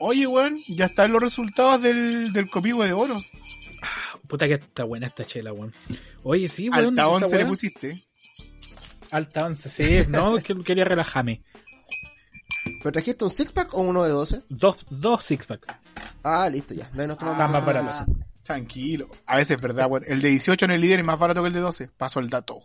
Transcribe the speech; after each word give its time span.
Oye, 0.00 0.26
weón, 0.26 0.56
ya 0.66 0.86
están 0.86 1.12
los 1.12 1.20
resultados 1.20 1.82
del, 1.82 2.32
del 2.32 2.46
de 2.46 2.92
oro. 2.92 3.20
Puta 4.26 4.46
que 4.48 4.54
está 4.54 4.84
buena 4.84 5.08
esta 5.08 5.24
chela, 5.24 5.52
weón. 5.52 5.74
Oye, 6.22 6.48
sí, 6.48 6.70
weón. 6.70 6.98
Alta 6.98 7.02
esa 7.02 7.08
11 7.08 7.38
le 7.38 7.46
pusiste. 7.46 8.02
Alta 9.10 9.44
11, 9.46 9.70
sí. 9.70 9.98
No, 10.08 10.38
es 10.38 10.44
que 10.44 10.54
quería 10.64 10.84
relajarme. 10.84 11.42
¿Pero 12.82 12.92
trajiste 12.92 13.24
un 13.24 13.30
six 13.30 13.52
pack 13.52 13.74
o 13.74 13.80
uno 13.82 14.02
de 14.02 14.10
12? 14.10 14.42
Dos, 14.48 14.86
dos 14.88 15.22
six 15.24 15.46
pack. 15.46 15.78
Ah, 16.22 16.48
listo, 16.50 16.74
ya. 16.74 16.88
No, 16.94 17.16
tomamos 17.16 17.40
Ah, 17.40 17.48
más 17.48 17.64
barato. 17.64 18.04
Tranquilo. 18.42 19.06
A 19.26 19.36
veces 19.36 19.56
es 19.56 19.62
verdad, 19.62 19.86
weón. 19.90 20.04
El 20.06 20.22
de 20.22 20.28
18 20.28 20.64
en 20.64 20.70
el 20.70 20.80
líder 20.80 21.00
es 21.00 21.04
más 21.04 21.18
barato 21.18 21.42
que 21.42 21.48
el 21.48 21.54
de 21.54 21.60
12. 21.60 21.88
Paso 21.88 22.20
el 22.20 22.30
dato. 22.30 22.60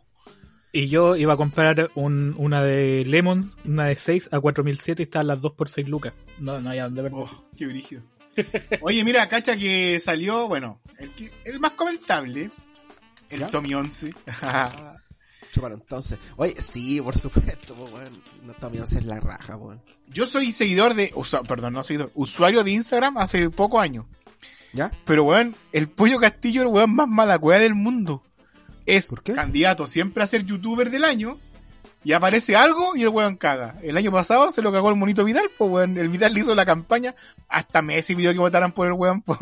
Y 0.78 0.90
yo 0.90 1.16
iba 1.16 1.34
a 1.34 1.38
comprar 1.38 1.90
un, 1.96 2.36
una 2.38 2.62
de 2.62 3.06
Lemon, 3.06 3.50
una 3.64 3.86
de 3.86 3.96
6 3.96 4.30
a 4.34 4.40
4007 4.42 5.02
y 5.02 5.06
estaban 5.06 5.28
las 5.28 5.40
dos 5.40 5.54
por 5.54 5.70
6 5.70 5.88
lucas. 5.88 6.12
No, 6.38 6.60
no 6.60 6.70
hay 6.70 6.80
a 6.80 6.84
dónde 6.84 7.02
ver. 7.02 7.12
Oh, 7.16 7.30
qué 7.58 7.66
brígido. 7.66 8.02
Oye, 8.82 9.02
mira, 9.06 9.30
cacha 9.30 9.56
que 9.56 9.98
salió, 10.02 10.50
bueno, 10.50 10.82
el, 10.98 11.12
que- 11.12 11.32
el 11.46 11.62
más 11.62 11.72
comentable, 11.72 12.50
el 13.30 13.40
¿Ya? 13.40 13.48
Tommy 13.48 13.74
11. 13.74 14.14
Chúpalo 15.54 15.76
entonces. 15.76 16.20
Oye, 16.36 16.54
sí, 16.58 17.00
por 17.02 17.18
supuesto, 17.18 17.74
pues, 17.76 17.94
weón. 17.94 18.22
No 18.44 18.54
también 18.56 18.84
hacer 18.84 19.06
la 19.06 19.22
raja, 19.22 19.56
weón. 19.56 19.82
Yo 20.10 20.26
soy 20.26 20.52
seguidor 20.52 20.94
de, 20.94 21.12
usa- 21.16 21.44
perdón, 21.44 21.72
no 21.74 21.84
seguidor, 21.84 22.12
usuario 22.16 22.64
de 22.66 22.72
Instagram 22.72 23.18
hace 23.18 23.50
pocos 23.50 23.82
años. 23.82 24.06
¿Ya? 24.74 24.92
Pero, 25.06 25.24
weón, 25.24 25.56
el 25.72 25.88
Pollo 25.88 26.20
Castillo 26.20 26.62
es 26.64 26.68
el 26.68 26.74
weón 26.74 26.94
más 26.94 27.08
mala 27.08 27.40
cueva 27.40 27.62
del 27.62 27.76
mundo. 27.76 28.24
Es 28.86 29.10
candidato 29.36 29.88
siempre 29.88 30.24
a 30.24 30.28
ser 30.28 30.46
youtuber 30.46 30.90
del 30.90 31.04
año. 31.04 31.40
Y 32.04 32.14
aparece 32.14 32.56
algo 32.56 32.96
y 32.96 33.02
el 33.02 33.10
weón 33.10 33.36
caga. 33.36 33.80
El 33.82 33.98
año 33.98 34.12
pasado 34.12 34.52
se 34.52 34.62
lo 34.62 34.72
cagó 34.72 34.90
el 34.92 34.96
monito 34.96 35.24
Vidal, 35.24 35.50
pues 35.58 35.72
weón. 35.72 35.98
El 35.98 36.10
Vidal 36.10 36.36
le 36.36 36.42
hizo 36.42 36.54
la 36.54 36.66
campaña. 36.66 37.16
Hasta 37.50 37.82
Messi 37.82 38.16
pidió 38.16 38.32
que 38.32 38.38
votaran 38.38 38.74
por 38.74 38.86
el 38.86 38.94
weón. 38.94 39.24
po. 39.24 39.36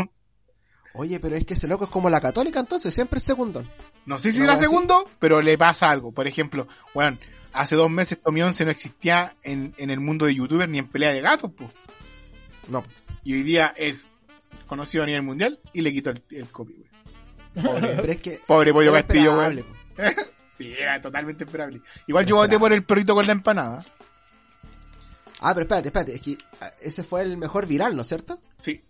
Oye, 0.94 1.20
pero 1.20 1.36
es 1.36 1.44
que 1.46 1.56
ese 1.56 1.68
loco 1.68 1.86
es 1.86 1.90
como 1.90 2.10
la 2.10 2.22
católica, 2.22 2.60
entonces, 2.60 2.94
siempre 2.94 3.18
es 3.18 3.24
segundón. 3.24 3.68
No 4.06 4.20
sé 4.20 4.32
si 4.32 4.38
¿Una 4.38 4.54
era 4.54 4.62
segundo, 4.62 5.10
pero 5.20 5.42
le 5.42 5.58
pasa 5.58 5.90
algo. 5.90 6.12
Por 6.12 6.28
ejemplo, 6.28 6.68
weón, 6.94 7.20
hace 7.52 7.76
dos 7.76 7.90
meses 7.90 8.22
Tommy 8.22 8.44
11 8.44 8.66
no 8.66 8.72
existía 8.72 9.36
en, 9.44 9.74
en 9.78 9.90
el 9.90 10.00
mundo 10.00 10.26
de 10.26 10.36
youtuber 10.36 10.70
ni 10.70 10.78
en 10.78 10.88
pelea 10.88 11.12
de 11.12 11.22
gatos, 11.22 11.52
pues. 11.58 11.70
No. 12.70 12.84
Y 13.24 13.34
hoy 13.34 13.44
día 13.44 13.74
es 13.76 14.12
conocido 14.68 15.04
a 15.04 15.08
nivel 15.08 15.24
mundial 15.24 15.60
y 15.74 15.82
le 15.82 15.92
quitó 15.92 16.12
el, 16.12 16.24
el 16.30 16.50
copy, 16.50 16.74
weón. 16.74 16.93
Pobre, 17.62 17.88
Pero 18.02 18.12
es 18.12 18.18
que. 18.18 18.40
pobre 18.48 18.74
Pollo 18.74 18.90
era 18.96 19.04
Castillo, 19.04 19.38
weón. 19.38 19.58
esperable. 19.60 20.26
Sí, 20.58 20.72
era 20.78 21.02
totalmente 21.02 21.46
esperable. 21.46 21.82
Igual 22.06 22.28
yo 22.28 22.36
voté 22.36 22.60
por 22.60 22.72
el 22.74 22.84
perrito 22.84 23.16
con 23.16 23.26
la 23.26 23.32
empanada. 23.32 23.84
Ah, 25.40 25.52
pero 25.54 25.62
espérate, 25.62 25.88
espérate. 25.88 26.14
Es 26.14 26.22
que 26.22 26.38
ah, 26.62 26.70
ese 26.82 27.04
fue 27.04 27.24
el 27.24 27.38
mejor 27.38 27.66
viral, 27.68 27.96
¿no 27.96 28.04
es 28.04 28.08
cierto? 28.08 28.40
Sí. 28.60 28.82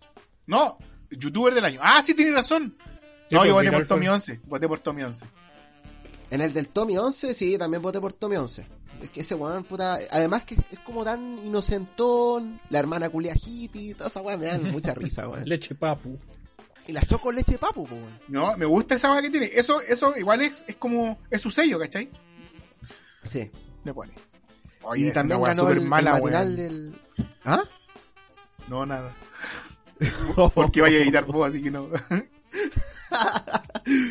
No, 0.46 0.76
youtuber 1.10 1.54
del 1.54 1.64
año. 1.64 1.80
Ah, 1.82 2.02
sí, 2.04 2.12
tienes 2.14 2.34
razón. 2.34 2.76
Sí, 2.78 3.34
No, 3.34 3.38
pues, 3.40 3.48
yo 3.48 3.54
voté 3.54 3.64
viral 3.66 3.80
por 3.80 3.88
Tommy 3.88 4.06
fue- 4.06 4.14
11. 4.14 4.40
Voté 4.44 4.68
por 4.68 4.78
Tommy 4.80 5.02
11. 5.04 5.24
En 6.30 6.40
el 6.42 6.52
del 6.52 6.68
Tommy 6.68 6.98
11, 6.98 7.32
sí, 7.34 7.56
también 7.58 7.80
voté 7.82 7.98
por 7.98 8.12
Tommy 8.12 8.36
11. 8.36 8.66
Es 9.00 9.08
que 9.10 9.20
ese 9.22 9.34
weón, 9.34 9.64
puta. 9.64 9.98
Además 10.10 10.44
que 10.44 10.54
es 10.56 10.78
como 10.84 11.02
tan 11.02 11.38
inocentón. 11.46 12.60
La 12.68 12.78
hermana 12.78 13.08
culia 13.08 13.34
hippie, 13.34 13.94
toda 13.94 14.08
esa 14.10 14.20
weá 14.20 14.36
me 14.36 14.46
dan 14.46 14.70
mucha 14.70 14.92
risa, 14.94 15.28
weón. 15.28 15.44
Leche 15.48 15.74
papu. 15.74 16.18
Y 16.86 16.92
las 16.92 17.06
choco 17.06 17.32
leche 17.32 17.52
de 17.52 17.58
papu, 17.58 17.84
po, 17.84 17.94
weón. 17.94 18.18
No, 18.28 18.56
me 18.58 18.66
gusta 18.66 18.94
esa 18.94 19.08
vaga 19.08 19.22
que 19.22 19.30
tiene. 19.30 19.46
Eso, 19.52 19.80
eso 19.80 20.16
igual 20.16 20.42
es, 20.42 20.64
es 20.68 20.76
como, 20.76 21.18
es 21.30 21.40
su 21.40 21.50
sello, 21.50 21.78
¿cachai? 21.78 22.10
Sí. 23.22 23.50
Le 23.84 23.94
pone. 23.94 24.12
y 24.12 24.84
Oye, 24.84 25.10
también 25.12 25.40
weá 25.40 25.54
ganó 25.54 25.70
el, 25.70 25.80
matinal 25.82 26.56
del. 26.56 26.94
¿Ah? 27.44 27.62
No, 28.68 28.84
nada. 28.84 29.14
Porque 30.54 30.80
vaya 30.82 30.98
a 30.98 31.02
editar 31.02 31.24
vos, 31.24 31.48
así 31.48 31.62
que 31.62 31.70
no. 31.70 31.88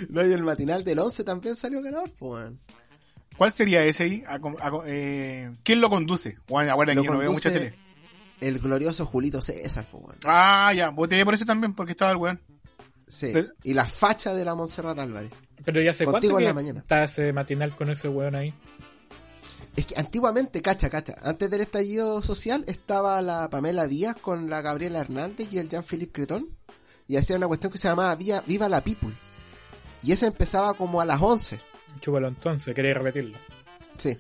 No, 0.10 0.26
y 0.26 0.32
el 0.32 0.44
matinal 0.44 0.84
del 0.84 1.00
11 1.00 1.24
también 1.24 1.56
salió 1.56 1.82
ganador, 1.82 2.12
po, 2.12 2.34
weón. 2.34 2.60
¿Cuál 3.38 3.52
sería 3.52 3.84
ese 3.84 4.04
ahí? 4.04 4.24
A- 4.28 4.36
a- 4.36 4.84
eh, 4.86 5.52
¿Quién 5.64 5.82
lo 5.82 5.90
conduce? 5.90 6.38
Bueno, 6.48 6.76
Lo 6.78 6.86
que 7.02 7.10
no 7.10 7.18
veo 7.18 7.32
mucha 7.32 7.52
tele. 7.52 7.74
El 8.40 8.60
glorioso 8.60 9.06
Julito 9.08 9.42
César, 9.42 9.86
po, 9.90 9.98
weón. 9.98 10.18
Ah, 10.26 10.72
ya, 10.76 10.90
voté 10.90 11.24
por 11.26 11.34
ese 11.34 11.46
también 11.46 11.74
porque 11.74 11.94
estaba 11.94 12.12
el 12.12 12.18
weón. 12.18 12.40
Sí. 13.08 13.30
Pero- 13.34 13.50
Y 13.64 13.74
la 13.74 13.86
facha 13.86 14.34
de 14.34 14.46
la 14.46 14.56
Montserrat 14.56 15.00
Álvarez. 15.00 15.32
Pero 15.66 15.82
ya 15.82 15.92
Contigo 15.92 16.12
cuánto 16.12 16.40
en 16.40 16.46
la 16.46 16.54
mañana. 16.54 16.80
está 16.82 17.04
ese 17.06 17.32
matinal 17.32 17.76
con 17.76 17.90
ese 17.90 18.10
weón 18.10 18.36
ahí. 18.36 18.54
Es 19.76 19.86
que 19.88 19.98
antiguamente, 19.98 20.62
cacha, 20.62 20.90
cacha, 20.90 21.16
antes 21.24 21.50
del 21.50 21.62
estallido 21.62 22.22
social 22.22 22.64
estaba 22.68 23.22
la 23.22 23.50
Pamela 23.50 23.88
Díaz 23.88 24.16
con 24.18 24.50
la 24.50 24.62
Gabriela 24.62 25.00
Hernández 25.00 25.52
y 25.52 25.58
el 25.58 25.70
Jean-Philippe 25.70 26.12
Cretón 26.12 26.48
y 27.08 27.16
hacía 27.18 27.38
una 27.38 27.48
cuestión 27.48 27.72
que 27.72 27.78
se 27.80 27.88
llamaba 27.88 28.14
Vía- 28.16 28.44
Viva 28.46 28.70
la 28.70 28.84
People. 28.84 29.14
Y 30.04 30.12
ese 30.12 30.28
empezaba 30.28 30.74
como 30.76 31.02
a 31.02 31.06
las 31.06 31.22
11. 31.22 31.60
Chúpalo 32.02 32.28
entonces, 32.28 32.76
quería 32.76 32.94
repetirlo. 32.94 33.38
Sí. 33.98 34.18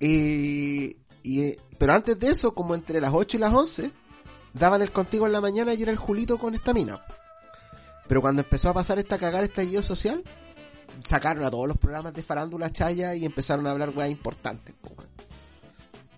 Y, 0.00 0.96
y, 1.22 1.42
eh, 1.42 1.58
pero 1.78 1.92
antes 1.92 2.18
de 2.18 2.28
eso, 2.28 2.54
como 2.54 2.74
entre 2.74 3.00
las 3.00 3.12
8 3.12 3.36
y 3.36 3.40
las 3.40 3.52
11, 3.54 3.92
daban 4.54 4.82
el 4.82 4.90
contigo 4.90 5.26
en 5.26 5.32
la 5.32 5.40
mañana 5.40 5.74
y 5.74 5.82
era 5.82 5.92
el 5.92 5.98
Julito 5.98 6.38
con 6.38 6.54
esta 6.54 6.72
mina. 6.72 7.00
Pero 8.08 8.20
cuando 8.20 8.42
empezó 8.42 8.70
a 8.70 8.74
pasar 8.74 8.98
esta 8.98 9.18
cagada 9.18 9.44
estallido 9.44 9.82
social, 9.82 10.24
sacaron 11.02 11.44
a 11.44 11.50
todos 11.50 11.68
los 11.68 11.76
programas 11.76 12.14
de 12.14 12.22
farándula 12.22 12.72
chaya 12.72 13.14
y 13.14 13.24
empezaron 13.24 13.66
a 13.66 13.70
hablar 13.70 13.90
weas 13.90 14.10
importantes. 14.10 14.74
po. 14.80 14.94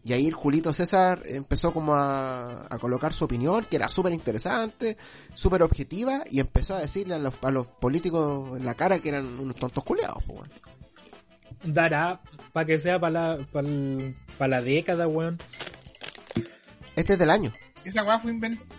Y 0.03 0.15
ahí 0.15 0.27
el 0.27 0.33
Julito 0.33 0.73
César 0.73 1.23
empezó 1.27 1.75
como 1.75 1.95
a, 1.95 2.67
a 2.71 2.79
colocar 2.79 3.13
su 3.13 3.27
opinión, 3.27 3.67
que 3.69 3.77
era 3.77 3.89
súper 3.89 4.13
interesante, 4.15 4.97
súper 5.35 5.63
objetiva, 5.63 6.25
y 6.31 6.41
empezó 6.41 6.75
a 6.75 6.81
decirle 6.81 7.15
a 7.15 7.19
los, 7.19 7.35
a 7.43 7.51
los 7.51 7.67
políticos 7.67 8.57
en 8.57 8.65
la 8.65 8.75
cara 8.75 8.99
que 8.99 9.11
eran 9.11 9.27
unos 9.39 9.57
tontos 9.57 9.85
culeados. 9.85 10.23
po. 10.25 10.43
Dará 11.63 12.23
para 12.53 12.67
que 12.67 12.79
sea 12.79 12.99
para 12.99 13.37
la, 13.37 13.47
para 13.53 14.49
la 14.49 14.63
década, 14.63 15.07
weón. 15.07 15.39
Este 16.97 17.13
es 17.13 17.19
del 17.19 17.31
año. 17.31 17.53
Esa 17.85 18.03
weá 18.03 18.19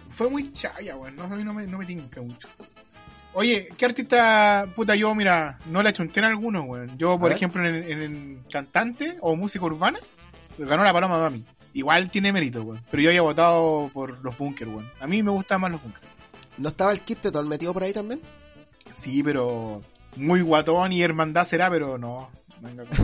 fue 0.10 0.30
muy 0.30 0.52
chaya, 0.52 0.98
weón. 0.98 1.16
No, 1.16 1.24
a 1.24 1.28
mí 1.28 1.44
no 1.44 1.54
me, 1.54 1.68
no 1.68 1.78
me 1.78 1.86
tinca 1.86 2.22
mucho. 2.22 2.48
Oye, 3.34 3.70
¿qué 3.78 3.86
artista, 3.86 4.68
puta, 4.76 4.94
yo, 4.96 5.16
mira, 5.16 5.58
no 5.68 5.82
le 5.82 5.94
chunté 5.94 6.20
en 6.20 6.26
algunos, 6.26 6.66
weón? 6.66 6.98
Yo, 6.98 7.18
por 7.18 7.32
ejemplo, 7.32 7.66
en, 7.66 8.44
cantante 8.52 9.18
o 9.22 9.36
música 9.36 9.64
urbana, 9.66 10.00
ganó 10.58 10.84
la 10.84 10.92
Paloma 10.92 11.18
Mami. 11.20 11.46
Igual 11.74 12.12
tiene 12.12 12.34
mérito, 12.34 12.62
weón. 12.62 12.82
Pero 12.92 13.04
yo 13.04 13.10
había 13.10 13.22
votado 13.22 13.90
por 13.94 14.22
los 14.24 14.38
Bunkers, 14.38 14.70
weón. 14.70 14.90
A 15.00 15.08
mí 15.08 15.24
me 15.24 15.32
gustan 15.32 15.62
más 15.62 15.72
los 15.72 15.82
Bunkers. 15.82 16.06
¿No 16.58 16.70
estaba 16.70 16.92
el 16.92 17.02
kit 17.02 17.22
de 17.22 17.32
todo 17.32 17.44
metido 17.44 17.74
por 17.74 17.84
ahí 17.84 17.94
también? 17.94 18.22
Sí, 18.94 19.24
pero 19.24 19.82
muy 20.18 20.42
guatón 20.42 20.92
y 20.92 21.02
hermandad 21.02 21.46
será, 21.46 21.70
pero 21.70 21.98
no. 21.98 22.30
Venga, 22.60 22.84
con- 22.84 22.98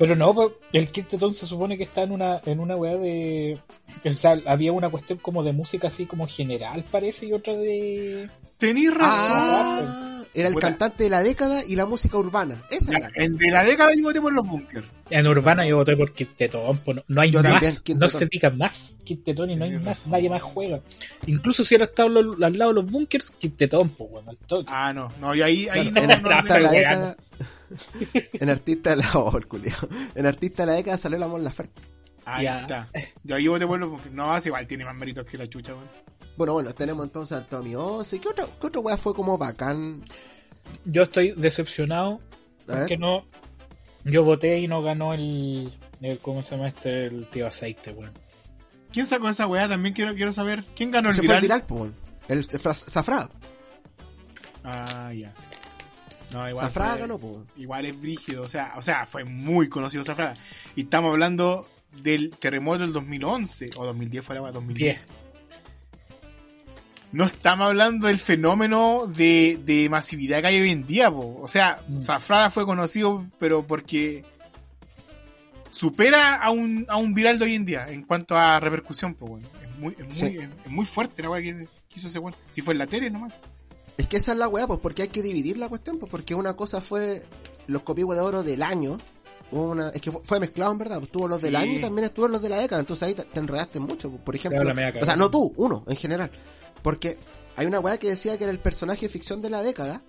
Pero 0.00 0.16
no, 0.16 0.34
pues, 0.34 0.52
el 0.72 0.90
Kid 0.90 1.04
Tetón 1.04 1.34
se 1.34 1.44
supone 1.44 1.76
que 1.76 1.84
está 1.84 2.04
en 2.04 2.12
una, 2.12 2.40
en 2.46 2.58
una 2.58 2.74
weá 2.74 2.96
de. 2.96 3.58
O 4.02 4.16
sea, 4.16 4.40
había 4.46 4.72
una 4.72 4.88
cuestión 4.88 5.18
como 5.18 5.42
de 5.42 5.52
música 5.52 5.88
así 5.88 6.06
como 6.06 6.26
general, 6.26 6.82
parece, 6.90 7.26
y 7.26 7.34
otra 7.34 7.52
de. 7.52 8.30
Razón. 8.58 8.98
Ah, 8.98 9.99
era 10.34 10.48
el 10.48 10.54
Puta. 10.54 10.68
cantante 10.68 11.04
de 11.04 11.10
la 11.10 11.22
década 11.22 11.64
y 11.64 11.74
la 11.76 11.86
música 11.86 12.16
urbana. 12.18 12.54
Esa 12.70 12.96
era. 12.96 13.10
en 13.16 13.36
de 13.36 13.50
la 13.50 13.64
década 13.64 13.92
yo 13.96 14.04
voté 14.04 14.20
por 14.20 14.32
los 14.32 14.46
Bunkers. 14.46 14.86
En 15.10 15.26
Urbana 15.26 15.66
yo 15.66 15.76
voté 15.78 15.96
por 15.96 16.12
Kid 16.12 16.28
Tetón, 16.36 16.78
pues 16.78 16.96
no, 16.98 17.02
no 17.08 17.20
hay 17.20 17.32
Yo 17.32 17.42
más, 17.42 17.82
no 17.96 18.08
se 18.08 18.26
diga 18.26 18.50
más 18.50 18.94
Kid 19.04 19.18
Tetón 19.24 19.50
y 19.50 19.56
no 19.56 19.64
hay 19.64 19.72
más, 19.72 19.84
razón. 19.84 20.12
nadie 20.12 20.30
más 20.30 20.40
juega. 20.42 20.80
Incluso 21.26 21.64
si 21.64 21.74
hubiera 21.74 21.84
estado 21.90 22.08
lo- 22.08 22.46
al 22.46 22.56
lado 22.56 22.72
de 22.72 22.82
los 22.82 22.90
bunkers, 22.90 23.30
Kid 23.40 23.52
Tetón, 23.56 23.88
pues 23.88 24.08
bueno, 24.10 24.30
al 24.30 24.38
toque. 24.38 24.66
Ah, 24.68 24.92
no, 24.92 25.12
no, 25.20 25.34
y 25.34 25.42
ahí, 25.42 25.68
ahí 25.68 25.90
Claro, 25.90 26.06
no, 26.06 26.12
en 26.14 26.22
no, 26.22 26.30
artista 26.30 26.54
de 26.54 26.60
la 26.60 26.70
década. 26.70 27.16
en 28.34 28.50
artista 28.50 28.90
de 28.90 28.96
la. 28.96 29.10
oh. 29.14 29.40
En 30.14 30.26
artista 30.26 30.62
de 30.62 30.66
la 30.70 30.76
década 30.76 30.96
salió 30.96 31.18
la 31.18 31.26
Mon 31.28 31.42
Laferte. 31.42 31.80
Ahí 32.24 32.44
Ya. 32.44 32.60
está. 32.60 32.88
Yo 33.24 33.34
ahí 33.34 33.48
voté 33.48 33.66
por 33.66 33.80
los 33.80 33.90
Bunkers. 33.90 34.12
No, 34.14 34.36
es 34.36 34.46
igual, 34.46 34.66
tiene 34.68 34.84
más 34.84 34.94
méritos 34.94 35.26
que 35.26 35.38
la 35.38 35.48
chucha, 35.48 35.72
weón. 35.74 35.88
Bueno, 36.40 36.54
bueno, 36.54 36.72
tenemos 36.72 37.04
entonces 37.04 37.36
al 37.36 37.44
Tommy 37.44 37.74
11. 37.74 38.18
¿Qué 38.18 38.28
otra, 38.28 38.46
qué 38.58 38.68
otra 38.68 38.80
wea 38.80 38.96
fue 38.96 39.12
como 39.12 39.36
bacán? 39.36 40.02
Yo 40.86 41.02
estoy 41.02 41.32
decepcionado 41.32 42.18
porque 42.66 42.96
no. 42.96 43.26
Yo 44.06 44.24
voté 44.24 44.58
y 44.58 44.66
no 44.66 44.80
ganó 44.80 45.12
el. 45.12 45.78
el 46.00 46.18
¿Cómo 46.20 46.42
se 46.42 46.52
llama 46.56 46.68
este? 46.68 47.08
El 47.08 47.28
tío 47.28 47.46
aceite, 47.46 47.92
weón. 47.92 48.14
¿Quién 48.90 49.04
sacó 49.04 49.28
esa 49.28 49.46
weá? 49.46 49.68
También 49.68 49.92
quiero, 49.94 50.14
quiero 50.14 50.32
saber. 50.32 50.64
¿Quién 50.74 50.90
ganó 50.90 51.10
el 51.10 51.14
Se 51.14 51.22
fue 51.24 51.34
el 51.36 51.42
viral? 51.42 51.62
El 52.28 52.48
Zafra- 52.48 52.72
Zafra. 52.72 53.28
Ah, 54.64 55.12
ya. 55.12 55.34
No, 56.32 56.48
igual. 56.48 56.64
Zafra 56.64 56.92
fue- 56.92 57.00
ganó, 57.00 57.18
pues. 57.18 57.36
Igual 57.56 57.84
es 57.84 58.00
brígido, 58.00 58.44
o 58.44 58.48
sea, 58.48 58.72
o 58.78 58.82
sea, 58.82 59.06
fue 59.06 59.24
muy 59.24 59.68
conocido 59.68 60.04
Zafra. 60.04 60.32
Y 60.74 60.84
estamos 60.84 61.10
hablando 61.10 61.68
del 62.02 62.30
terremoto 62.38 62.78
del 62.78 62.94
2011 62.94 63.68
o 63.76 63.84
2010 63.84 64.24
fue 64.24 64.36
la 64.36 64.40
weá, 64.40 64.52
2010. 64.52 64.96
10. 65.06 65.20
No 67.12 67.24
estamos 67.24 67.66
hablando 67.66 68.06
del 68.06 68.18
fenómeno 68.18 69.06
de, 69.08 69.60
de 69.64 69.88
masividad 69.88 70.40
que 70.40 70.46
hay 70.46 70.60
hoy 70.60 70.70
en 70.70 70.86
día, 70.86 71.10
po. 71.10 71.38
O 71.40 71.48
sea, 71.48 71.82
Mm. 71.88 71.98
Zafrada 72.00 72.50
fue 72.50 72.64
conocido, 72.64 73.26
pero 73.38 73.66
porque 73.66 74.24
supera 75.70 76.36
a 76.36 76.50
un, 76.50 76.86
a 76.88 76.96
un 76.96 77.14
viral 77.14 77.38
de 77.38 77.44
hoy 77.44 77.54
en 77.54 77.64
día 77.64 77.88
en 77.90 78.02
cuanto 78.02 78.36
a 78.36 78.60
repercusión, 78.60 79.16
bueno. 79.20 79.48
Es 79.62 79.78
muy, 79.78 79.92
es 79.98 80.04
muy, 80.04 80.12
Sí. 80.14 80.26
es, 80.38 80.48
es 80.64 80.70
muy 80.70 80.84
fuerte 80.84 81.22
la 81.22 81.30
weá 81.30 81.42
que, 81.42 81.54
que 81.88 81.98
hizo 81.98 82.08
ese 82.08 82.18
weón. 82.18 82.36
Si 82.50 82.60
fue 82.62 82.74
en 82.74 82.78
la 82.78 82.86
tele 82.86 83.10
nomás. 83.10 83.32
Es 83.96 84.06
que 84.06 84.16
esa 84.16 84.32
es 84.32 84.38
la 84.38 84.48
weá, 84.48 84.66
pues 84.66 84.80
porque 84.80 85.02
hay 85.02 85.08
que 85.08 85.22
dividir 85.22 85.58
la 85.58 85.68
cuestión, 85.68 85.98
pues 85.98 86.10
porque 86.10 86.34
una 86.34 86.54
cosa 86.54 86.80
fue 86.80 87.22
los 87.66 87.82
copihue 87.82 88.14
de 88.14 88.20
oro 88.20 88.42
del 88.42 88.62
año, 88.62 88.98
una, 89.52 89.88
es 89.90 90.00
que 90.00 90.12
fue, 90.12 90.38
mezclado 90.40 90.72
en 90.72 90.78
verdad, 90.78 90.98
pues 90.98 91.10
tuvo 91.10 91.28
los 91.28 91.40
del 91.42 91.50
Sí. 91.52 91.56
año 91.56 91.72
y 91.74 91.80
también 91.80 92.04
estuvo 92.06 92.28
los 92.28 92.40
de 92.42 92.48
la 92.48 92.58
década, 92.60 92.80
entonces 92.80 93.08
ahí 93.08 93.14
te, 93.14 93.24
te 93.24 93.40
enredaste 93.40 93.80
mucho, 93.80 94.10
pues, 94.10 94.22
por 94.22 94.34
ejemplo, 94.36 94.60
Claro, 94.62 94.98
o 95.00 95.04
sea, 95.04 95.16
no 95.16 95.30
tú, 95.30 95.52
uno 95.56 95.84
en 95.88 95.96
general, 95.96 96.30
porque 96.82 97.18
hay 97.56 97.66
una 97.66 97.80
weá 97.80 97.98
que 97.98 98.08
decía 98.08 98.38
que 98.38 98.44
era 98.44 98.52
el 98.52 98.58
personaje 98.60 99.06
de 99.06 99.08
ficción 99.08 99.42
de 99.42 99.50
la 99.50 99.62
década 99.62 100.02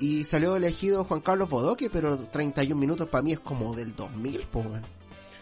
y 0.00 0.24
salió 0.24 0.54
elegido 0.56 1.04
Juan 1.04 1.20
Carlos 1.20 1.48
Bodoque, 1.50 1.90
pero 1.90 2.16
31 2.18 2.78
minutos 2.78 3.08
para 3.08 3.22
mí 3.22 3.32
es 3.32 3.40
como 3.40 3.74
del 3.74 3.94
2000, 3.96 4.40
pues. 4.52 4.66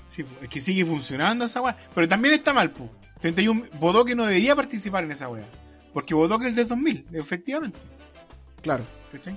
Sí, 0.07 0.23
pues, 0.23 0.45
es 0.45 0.49
que 0.49 0.61
sigue 0.63 0.85
funcionando 0.85 1.45
esa 1.45 1.61
weá. 1.61 1.77
Pero 1.95 2.09
también 2.09 2.33
está 2.35 2.55
mal, 2.55 2.71
pues. 2.71 2.89
31, 3.21 3.65
Bodoque 3.81 4.15
no 4.15 4.25
debería 4.25 4.55
participar 4.57 5.05
en 5.05 5.11
esa 5.11 5.29
weá. 5.29 5.45
Porque 5.93 6.15
Bodoque 6.15 6.47
es 6.47 6.57
del 6.57 6.69
2000, 6.69 7.07
efectivamente. 7.13 7.79
Claro. 8.63 8.85
¿cachai? 9.13 9.37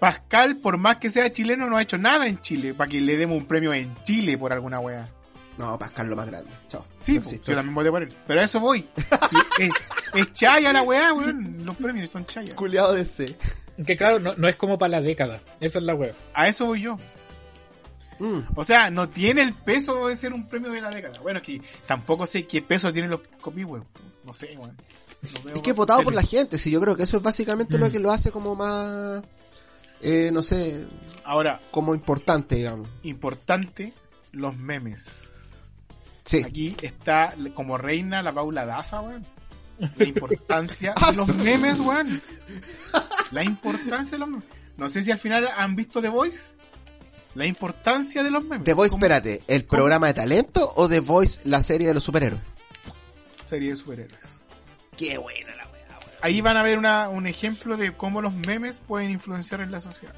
Pascal, 0.00 0.56
por 0.56 0.78
más 0.78 0.96
que 0.96 1.10
sea 1.10 1.32
chileno, 1.32 1.68
no 1.68 1.76
ha 1.76 1.82
hecho 1.82 1.98
nada 1.98 2.26
en 2.26 2.40
Chile 2.40 2.74
para 2.74 2.90
que 2.90 3.00
le 3.00 3.16
demos 3.16 3.36
un 3.36 3.46
premio 3.46 3.72
en 3.74 3.94
Chile 4.02 4.36
por 4.38 4.52
alguna 4.52 4.80
weá. 4.80 5.08
No, 5.58 5.78
Pascal 5.78 6.08
lo 6.08 6.16
más 6.16 6.26
grande. 6.26 6.50
Chao. 6.68 6.84
Sí, 7.00 7.16
No 7.16 7.22
pues, 7.22 7.40
yo 7.42 7.54
también 7.54 7.74
voté 7.74 7.90
por 7.90 8.02
él. 8.02 8.14
Pero 8.26 8.40
a 8.40 8.44
eso 8.44 8.60
voy. 8.60 8.84
Es, 9.58 9.70
es 10.14 10.32
chaya 10.32 10.72
la 10.72 10.82
weá, 10.82 11.12
weón. 11.12 11.66
Los 11.66 11.76
premios 11.76 12.10
son 12.10 12.24
chaya. 12.24 12.56
Culeado 12.56 12.94
de 12.94 13.04
C. 13.04 13.36
Que 13.86 13.96
claro, 13.96 14.18
no, 14.18 14.34
no 14.36 14.48
es 14.48 14.56
como 14.56 14.78
para 14.78 14.90
la 14.92 15.00
década. 15.02 15.42
Esa 15.60 15.78
es 15.78 15.84
la 15.84 15.94
web. 15.94 16.14
A 16.32 16.48
eso 16.48 16.64
voy 16.66 16.80
yo. 16.80 16.98
Mm. 18.18 18.40
O 18.54 18.64
sea, 18.64 18.90
no 18.90 19.08
tiene 19.08 19.42
el 19.42 19.54
peso 19.54 20.08
de 20.08 20.16
ser 20.16 20.32
un 20.32 20.48
premio 20.48 20.70
de 20.70 20.80
la 20.80 20.90
década. 20.90 21.18
Bueno, 21.20 21.38
es 21.40 21.44
que 21.44 21.62
tampoco 21.86 22.24
sé 22.26 22.46
qué 22.46 22.62
peso 22.62 22.92
tienen 22.92 23.10
los 23.10 23.20
copies, 23.40 23.66
weón. 23.66 23.86
No 24.24 24.32
sé, 24.32 24.54
weón. 24.56 24.76
No 25.44 25.50
Es 25.52 25.60
que 25.60 25.70
es 25.70 25.76
más 25.76 25.76
votado 25.76 26.02
por 26.02 26.14
la 26.14 26.22
gente, 26.22 26.56
sí, 26.56 26.70
yo 26.70 26.80
creo 26.80 26.96
que 26.96 27.02
eso 27.02 27.18
es 27.18 27.22
básicamente 27.22 27.76
lo 27.76 27.88
Mm. 27.88 27.92
que 27.92 27.98
lo 27.98 28.10
hace 28.10 28.30
como 28.30 28.54
más, 28.56 29.22
eh, 30.02 30.30
no 30.32 30.42
sé, 30.42 30.86
Ahora, 31.24 31.60
como 31.70 31.94
importante, 31.94 32.56
digamos. 32.56 32.88
importante, 33.02 33.92
los 34.32 34.56
memes. 34.56 35.28
Sí. 36.24 36.42
Aquí 36.44 36.76
está 36.82 37.34
como 37.54 37.78
reina 37.78 38.22
la 38.22 38.32
Paula 38.32 38.66
Daza, 38.66 39.00
weón. 39.00 39.24
La 39.96 40.04
importancia 40.06 40.94
de 41.10 41.16
los 41.16 41.28
memes, 41.28 41.80
weón. 41.80 42.08
La 43.32 43.44
importancia 43.44 44.12
de 44.12 44.18
los 44.18 44.28
memes. 44.28 44.44
No 44.76 44.90
sé 44.90 45.02
si 45.02 45.10
al 45.10 45.18
final 45.18 45.48
han 45.56 45.76
visto 45.76 46.00
The 46.00 46.08
Voice. 46.08 46.40
La 47.34 47.46
importancia 47.46 48.22
de 48.22 48.30
los 48.30 48.42
memes. 48.42 48.64
The 48.64 48.74
Voice, 48.74 48.94
espérate, 48.94 49.42
¿el 49.46 49.66
cómo? 49.66 49.78
programa 49.78 50.08
de 50.08 50.14
talento 50.14 50.72
o 50.76 50.88
The 50.88 51.00
Voice, 51.00 51.42
la 51.44 51.62
serie 51.62 51.86
de 51.86 51.94
los 51.94 52.02
superhéroes? 52.02 52.42
Serie 53.36 53.70
de 53.70 53.76
superhéroes. 53.76 54.18
Qué 54.96 55.16
buena 55.16 55.54
la. 55.56 55.69
Ahí 56.22 56.40
van 56.40 56.56
a 56.56 56.62
ver 56.62 56.78
una, 56.78 57.08
un 57.08 57.26
ejemplo 57.26 57.76
de 57.76 57.92
cómo 57.92 58.20
los 58.20 58.34
memes 58.34 58.80
pueden 58.80 59.10
influenciar 59.10 59.60
en 59.60 59.70
la 59.70 59.80
sociedad. 59.80 60.14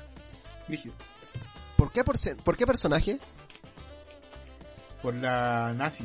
Rígido. 0.68 0.94
¿Por 1.76 1.92
qué, 1.92 2.04
por, 2.04 2.16
¿Por 2.42 2.56
qué 2.56 2.66
personaje? 2.66 3.18
Por 5.02 5.14
la 5.14 5.72
nazi. 5.76 6.04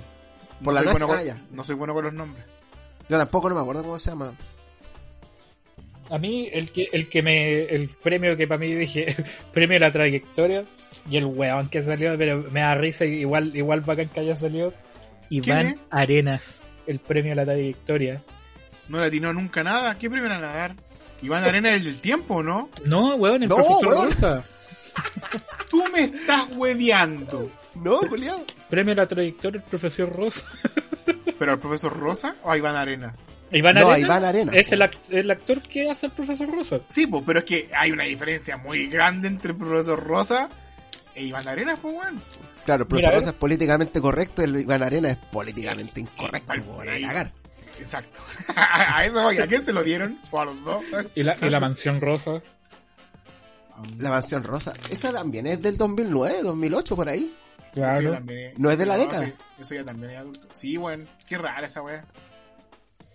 Por 0.64 0.74
la 0.74 0.80
soy 0.82 0.88
nazi, 0.88 1.04
bueno 1.04 1.32
ah. 1.32 1.38
No 1.52 1.64
soy 1.64 1.76
bueno 1.76 1.94
con 1.94 2.04
los 2.06 2.14
nombres. 2.14 2.46
Yo 3.10 3.18
tampoco 3.18 3.50
no 3.50 3.56
me 3.56 3.62
acuerdo 3.62 3.84
cómo 3.84 4.00
se 4.00 4.10
llama. 4.10 4.34
A 6.10 6.18
mí, 6.18 6.50
el 6.52 6.72
que, 6.72 6.90
el 6.92 7.10
que 7.10 7.22
me. 7.22 7.64
El 7.64 7.90
premio 7.90 8.36
que 8.38 8.48
para 8.48 8.60
mí 8.60 8.74
dije, 8.74 9.16
premio 9.54 9.78
a 9.78 9.82
la 9.82 9.92
trayectoria. 9.92 10.64
Y 11.10 11.18
el 11.18 11.26
weón 11.26 11.70
que 11.70 11.82
salió, 11.82 12.18
pero 12.18 12.44
me 12.52 12.60
da 12.62 12.76
risa, 12.76 13.06
igual, 13.06 13.56
igual 13.56 13.82
bacán 13.82 14.10
que 14.10 14.20
haya 14.20 14.36
salido. 14.36 14.74
Iván? 15.30 15.76
Arenas, 15.90 16.62
el 16.86 17.00
premio 17.00 17.34
a 17.34 17.36
la 17.36 17.46
trayectoria. 17.46 18.22
No 18.90 19.00
le 19.00 19.06
atinó 19.08 19.34
nunca 19.34 19.64
nada. 19.64 19.98
¿Qué 19.98 20.10
premio 20.10 20.30
van 20.30 20.44
a 20.44 20.48
dar? 20.48 20.76
Iván 21.22 21.44
Arena 21.44 21.72
es 21.72 21.78
el 21.80 21.86
del 21.86 22.02
tiempo, 22.02 22.44
¿no? 22.44 22.70
No, 22.86 23.16
weón, 23.16 23.44
el 23.44 23.50
No, 23.50 23.56
profesor 23.56 23.88
weón. 23.88 24.06
Rosa. 24.12 24.44
Tú 25.70 25.84
me 25.94 26.02
estás 26.06 26.44
hueveando. 26.56 27.50
No, 27.76 28.00
culiao. 28.02 28.44
Premio 28.70 28.94
a 28.94 28.98
la 28.98 29.08
trayectoria, 29.08 29.60
el 29.60 29.64
profesor 29.70 30.12
Rosa. 30.16 30.44
¿Pero 31.40 31.52
al 31.52 31.60
profesor 31.60 31.96
Rosa 31.98 32.36
o 32.44 32.52
a 32.52 32.58
Iván 32.58 32.76
Arenas? 32.76 33.26
Iván 33.52 33.76
No, 33.76 33.82
Arenas 33.82 34.00
Iván 34.00 34.26
Arenas, 34.26 34.56
es 34.56 34.72
el, 34.72 34.82
act- 34.82 34.98
el 35.10 35.30
actor 35.32 35.62
que 35.62 35.90
hace 35.90 36.08
el 36.08 36.12
profesor 36.12 36.50
Rosa. 36.50 36.80
Sí, 36.90 37.08
pues, 37.08 37.24
pero 37.26 37.40
es 37.40 37.46
que 37.46 37.70
hay 37.76 37.92
una 37.92 38.04
diferencia 38.06 38.58
muy 38.58 38.88
grande 38.88 39.28
entre 39.28 39.52
el 39.52 39.58
profesor 39.58 40.04
Rosa 40.04 40.50
e 41.16 41.24
Iván 41.24 41.48
Arenas, 41.48 41.80
pues, 41.82 41.94
weón. 41.96 42.22
Claro, 42.66 42.84
el 42.84 42.88
profesor 42.88 43.12
Mira. 43.12 43.20
Rosa 43.20 43.30
es 43.32 43.36
políticamente 43.36 44.02
correcto 44.02 44.42
y 44.42 44.46
el 44.46 44.60
Iván 44.62 44.84
Arena 44.84 45.10
es 45.12 45.18
políticamente 45.18 46.02
incorrecto, 46.02 46.54
weón, 46.68 46.90
a 46.90 47.08
cagar. 47.08 47.32
Exacto. 47.80 48.20
a 48.56 49.06
eso 49.06 49.22
voy. 49.24 49.38
¿A 49.38 49.48
quién 49.48 49.64
se 49.64 49.74
lo 49.74 49.84
dieron? 49.84 50.20
¿O 50.32 50.40
a 50.40 50.46
los 50.46 50.64
dos? 50.64 50.84
Y 51.16 51.24
la, 51.24 51.36
y 51.42 51.50
la 51.50 51.60
mansión 51.60 52.02
Rosa. 52.02 52.42
La 54.00 54.10
mansión 54.10 54.44
rosa, 54.44 54.74
esa 54.90 55.14
también 55.14 55.46
es 55.46 55.62
del 55.62 55.78
2009, 55.78 56.42
2008, 56.42 56.96
por 56.96 57.10
ahí. 57.10 57.36
Claro. 57.74 58.12
también 58.12 58.54
No 58.58 58.72
es 58.72 58.80
de 58.80 58.88
la 58.88 58.98
década. 58.98 59.26
sí, 59.26 59.34
eso 59.60 59.76
ya 59.76 59.84
también 59.84 60.12
es 60.14 60.18
adulto. 60.18 60.48
Sí, 60.52 60.78
weón. 60.78 61.08
Qué 61.28 61.38
rara 61.38 61.68
esa 61.68 61.84
weá. 61.84 62.04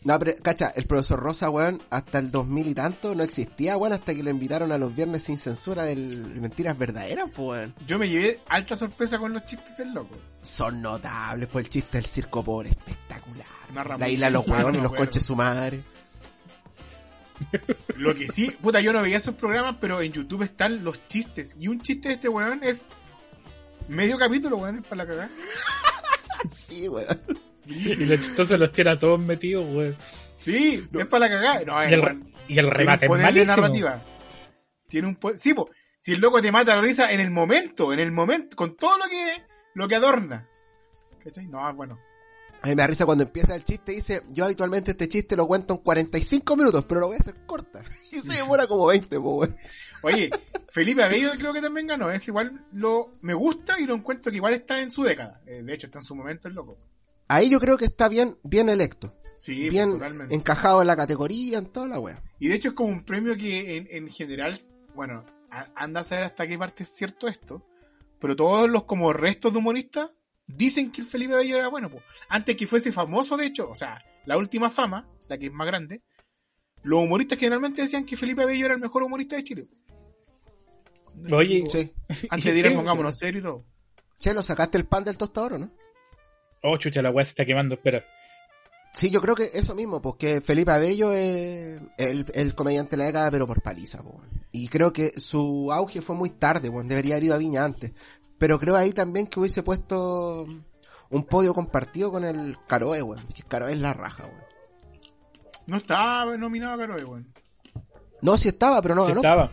No, 0.04 0.18
pero, 0.18 0.32
cacha, 0.42 0.72
el 0.74 0.86
profesor 0.86 1.20
Rosa, 1.20 1.48
weón, 1.48 1.80
hasta 1.90 2.18
el 2.18 2.30
2000 2.30 2.68
y 2.68 2.74
tanto 2.74 3.14
no 3.14 3.22
existía, 3.22 3.76
weón, 3.76 3.92
hasta 3.92 4.14
que 4.14 4.22
lo 4.22 4.30
invitaron 4.30 4.72
a 4.72 4.78
los 4.78 4.94
viernes 4.94 5.24
sin 5.24 5.38
censura 5.38 5.84
del 5.84 6.40
Mentiras 6.40 6.76
Verdaderas, 6.76 7.30
pues, 7.34 7.60
weón. 7.60 7.74
Yo 7.86 7.98
me 7.98 8.08
llevé 8.08 8.40
alta 8.48 8.76
sorpresa 8.76 9.18
con 9.18 9.32
los 9.32 9.46
chistes 9.46 9.76
del 9.76 9.92
loco. 9.92 10.16
Son 10.40 10.82
notables, 10.82 11.48
pues 11.48 11.66
el 11.66 11.70
chiste 11.70 11.98
del 11.98 12.06
circo 12.06 12.42
pobre, 12.42 12.70
espectacular. 12.70 13.46
La 13.98 14.08
isla 14.08 14.26
de 14.26 14.32
los 14.32 14.46
y 14.46 14.50
no 14.50 14.70
los 14.72 14.92
coches 14.92 15.22
su 15.22 15.36
madre. 15.36 15.84
Lo 17.96 18.14
que 18.14 18.28
sí, 18.28 18.50
puta, 18.60 18.80
yo 18.80 18.92
no 18.92 19.02
veía 19.02 19.16
esos 19.16 19.34
programas, 19.34 19.76
pero 19.80 20.00
en 20.00 20.12
YouTube 20.12 20.42
están 20.42 20.84
los 20.84 21.06
chistes. 21.06 21.54
Y 21.58 21.68
un 21.68 21.80
chiste 21.80 22.08
de 22.08 22.14
este 22.14 22.28
weón 22.28 22.60
es 22.62 22.88
medio 23.88 24.18
capítulo, 24.18 24.56
weón, 24.56 24.78
es 24.78 24.86
para 24.86 25.04
la 25.04 25.06
cagada. 25.06 25.30
Sí, 26.50 26.88
weón. 26.88 27.51
Y 27.66 28.04
los 28.06 28.20
chistosos 28.20 28.58
los 28.58 28.72
tiene 28.72 28.90
a 28.92 28.98
todos 28.98 29.20
metidos, 29.20 29.64
weón. 29.74 29.96
Sí, 30.38 30.84
es 30.92 31.06
para 31.06 31.28
la 31.28 31.30
cagada. 31.30 31.64
No, 31.64 31.88
Y 31.88 31.94
el 31.94 32.00
y 32.48 32.58
el 32.58 32.64
tiene 32.64 32.70
remate 32.70 33.06
es 33.06 33.12
de 33.12 33.18
malísimo. 33.22 33.56
narrativa. 33.56 34.02
Tiene 34.88 35.08
un 35.08 35.16
poder. 35.16 35.38
Sí, 35.38 35.54
po, 35.54 35.70
si 36.00 36.12
el 36.12 36.20
loco 36.20 36.42
te 36.42 36.50
mata 36.50 36.74
la 36.74 36.82
risa 36.82 37.12
en 37.12 37.20
el 37.20 37.30
momento, 37.30 37.92
en 37.92 38.00
el 38.00 38.10
momento, 38.10 38.56
con 38.56 38.76
todo 38.76 38.98
lo 38.98 39.04
que, 39.04 39.44
lo 39.74 39.86
que 39.86 39.94
adorna. 39.94 40.48
¿Cachai? 41.22 41.46
No, 41.46 41.72
bueno. 41.74 41.98
A 42.60 42.66
mí 42.68 42.74
me 42.74 42.82
da 42.82 42.86
risa 42.88 43.06
cuando 43.06 43.24
empieza 43.24 43.54
el 43.54 43.64
chiste 43.64 43.92
y 43.92 43.96
dice, 43.96 44.22
yo 44.30 44.44
habitualmente 44.44 44.92
este 44.92 45.08
chiste 45.08 45.36
lo 45.36 45.46
cuento 45.46 45.74
en 45.74 45.80
45 45.80 46.56
minutos, 46.56 46.84
pero 46.84 47.00
lo 47.00 47.06
voy 47.08 47.16
a 47.16 47.20
hacer 47.20 47.36
corta. 47.46 47.82
Y 48.12 48.16
se 48.16 48.36
demora 48.38 48.66
como 48.66 48.86
20, 48.86 49.18
po. 49.20 49.46
Oye, 50.02 50.30
Felipe 50.70 51.02
Abello 51.02 51.30
creo 51.38 51.52
que 51.52 51.62
también 51.62 51.86
ganó. 51.86 52.10
Es 52.10 52.26
igual, 52.28 52.66
lo 52.72 53.10
me 53.22 53.34
gusta 53.34 53.80
y 53.80 53.86
lo 53.86 53.94
encuentro 53.94 54.30
que 54.30 54.36
igual 54.36 54.52
está 54.54 54.80
en 54.80 54.90
su 54.90 55.02
década. 55.04 55.40
Eh, 55.46 55.62
de 55.62 55.72
hecho, 55.74 55.86
está 55.86 56.00
en 56.00 56.04
su 56.04 56.14
momento 56.14 56.48
el 56.48 56.54
loco. 56.54 56.76
Ahí 57.28 57.48
yo 57.50 57.60
creo 57.60 57.78
que 57.78 57.84
está 57.86 58.08
bien, 58.08 58.36
bien 58.42 58.68
electo. 58.68 59.16
Sí, 59.38 59.68
bien 59.70 59.92
totalmente. 59.92 60.34
encajado 60.34 60.80
en 60.82 60.86
la 60.86 60.96
categoría, 60.96 61.58
en 61.58 61.66
toda 61.66 61.88
la 61.88 61.98
wea. 61.98 62.22
Y 62.38 62.48
de 62.48 62.54
hecho 62.54 62.68
es 62.68 62.74
como 62.74 62.90
un 62.90 63.04
premio 63.04 63.36
que 63.36 63.76
en, 63.76 63.88
en 63.90 64.08
general, 64.08 64.56
bueno, 64.94 65.24
a- 65.50 65.68
anda 65.74 66.00
a 66.00 66.04
saber 66.04 66.24
hasta 66.24 66.46
qué 66.46 66.56
parte 66.58 66.84
es 66.84 66.90
cierto 66.90 67.26
esto, 67.26 67.66
pero 68.20 68.36
todos 68.36 68.70
los 68.70 68.84
como 68.84 69.12
restos 69.12 69.52
de 69.52 69.58
humoristas 69.58 70.10
dicen 70.46 70.92
que 70.92 71.00
el 71.00 71.06
Felipe 71.06 71.34
Bello 71.34 71.56
era 71.58 71.68
bueno. 71.68 71.90
po. 71.90 72.00
Antes 72.28 72.56
que 72.56 72.66
fuese 72.68 72.92
famoso, 72.92 73.36
de 73.36 73.46
hecho, 73.46 73.68
o 73.68 73.74
sea, 73.74 73.98
la 74.26 74.36
última 74.38 74.70
fama, 74.70 75.08
la 75.28 75.38
que 75.38 75.46
es 75.46 75.52
más 75.52 75.66
grande, 75.66 76.02
los 76.84 77.02
humoristas 77.02 77.38
generalmente 77.38 77.82
decían 77.82 78.04
que 78.04 78.16
Felipe 78.16 78.44
Bello 78.44 78.66
era 78.66 78.74
el 78.74 78.80
mejor 78.80 79.02
humorista 79.02 79.34
de 79.36 79.44
Chile. 79.44 79.68
Oye, 81.32 81.64
Sí. 81.68 81.92
Antes 82.30 82.52
de 82.54 82.60
ir 82.60 82.74
pongámonos 82.74 83.16
serio 83.16 83.40
y 83.40 83.42
todo. 83.42 83.64
Che, 84.18 84.34
¿lo 84.34 84.42
sacaste 84.42 84.78
el 84.78 84.86
pan 84.86 85.04
del 85.04 85.18
tostador 85.18 85.54
o 85.54 85.58
no? 85.58 85.72
Oh 86.62 86.76
chucha, 86.76 87.02
la 87.02 87.10
weá 87.10 87.24
se 87.24 87.30
está 87.30 87.44
quemando, 87.44 87.74
espera. 87.74 88.04
Sí, 88.92 89.10
yo 89.10 89.20
creo 89.22 89.34
que 89.34 89.44
eso 89.54 89.74
mismo, 89.74 90.02
porque 90.02 90.40
Felipe 90.42 90.70
Abello 90.70 91.12
es 91.12 91.80
el, 91.96 92.26
el 92.34 92.54
comediante 92.54 92.90
de 92.92 92.96
la 92.98 93.04
década, 93.06 93.30
pero 93.30 93.46
por 93.46 93.62
paliza, 93.62 94.02
po, 94.02 94.10
weón. 94.10 94.30
Y 94.52 94.68
creo 94.68 94.92
que 94.92 95.10
su 95.18 95.72
auge 95.72 96.02
fue 96.02 96.14
muy 96.14 96.28
tarde, 96.30 96.68
weón. 96.68 96.88
Debería 96.88 97.14
haber 97.14 97.24
ido 97.24 97.34
a 97.34 97.38
Viña 97.38 97.64
antes. 97.64 97.92
Pero 98.38 98.58
creo 98.58 98.76
ahí 98.76 98.92
también 98.92 99.26
que 99.28 99.40
hubiese 99.40 99.62
puesto 99.62 100.46
un 101.08 101.24
podio 101.24 101.54
compartido 101.54 102.10
con 102.10 102.24
el 102.24 102.56
Caroe, 102.66 103.00
weón. 103.02 103.26
Que 103.28 103.42
Caroe 103.44 103.72
es 103.72 103.78
la 103.80 103.94
raja, 103.94 104.24
weón. 104.26 104.42
No 105.66 105.76
estaba 105.78 106.36
nominado 106.36 106.74
a 106.74 106.78
Caroe, 106.78 107.04
weón. 107.04 107.32
No, 108.20 108.36
sí 108.36 108.48
estaba, 108.48 108.82
pero 108.82 108.94
no 108.94 109.02
Sí 109.04 109.08
ganó. 109.08 109.20
estaba. 109.20 109.52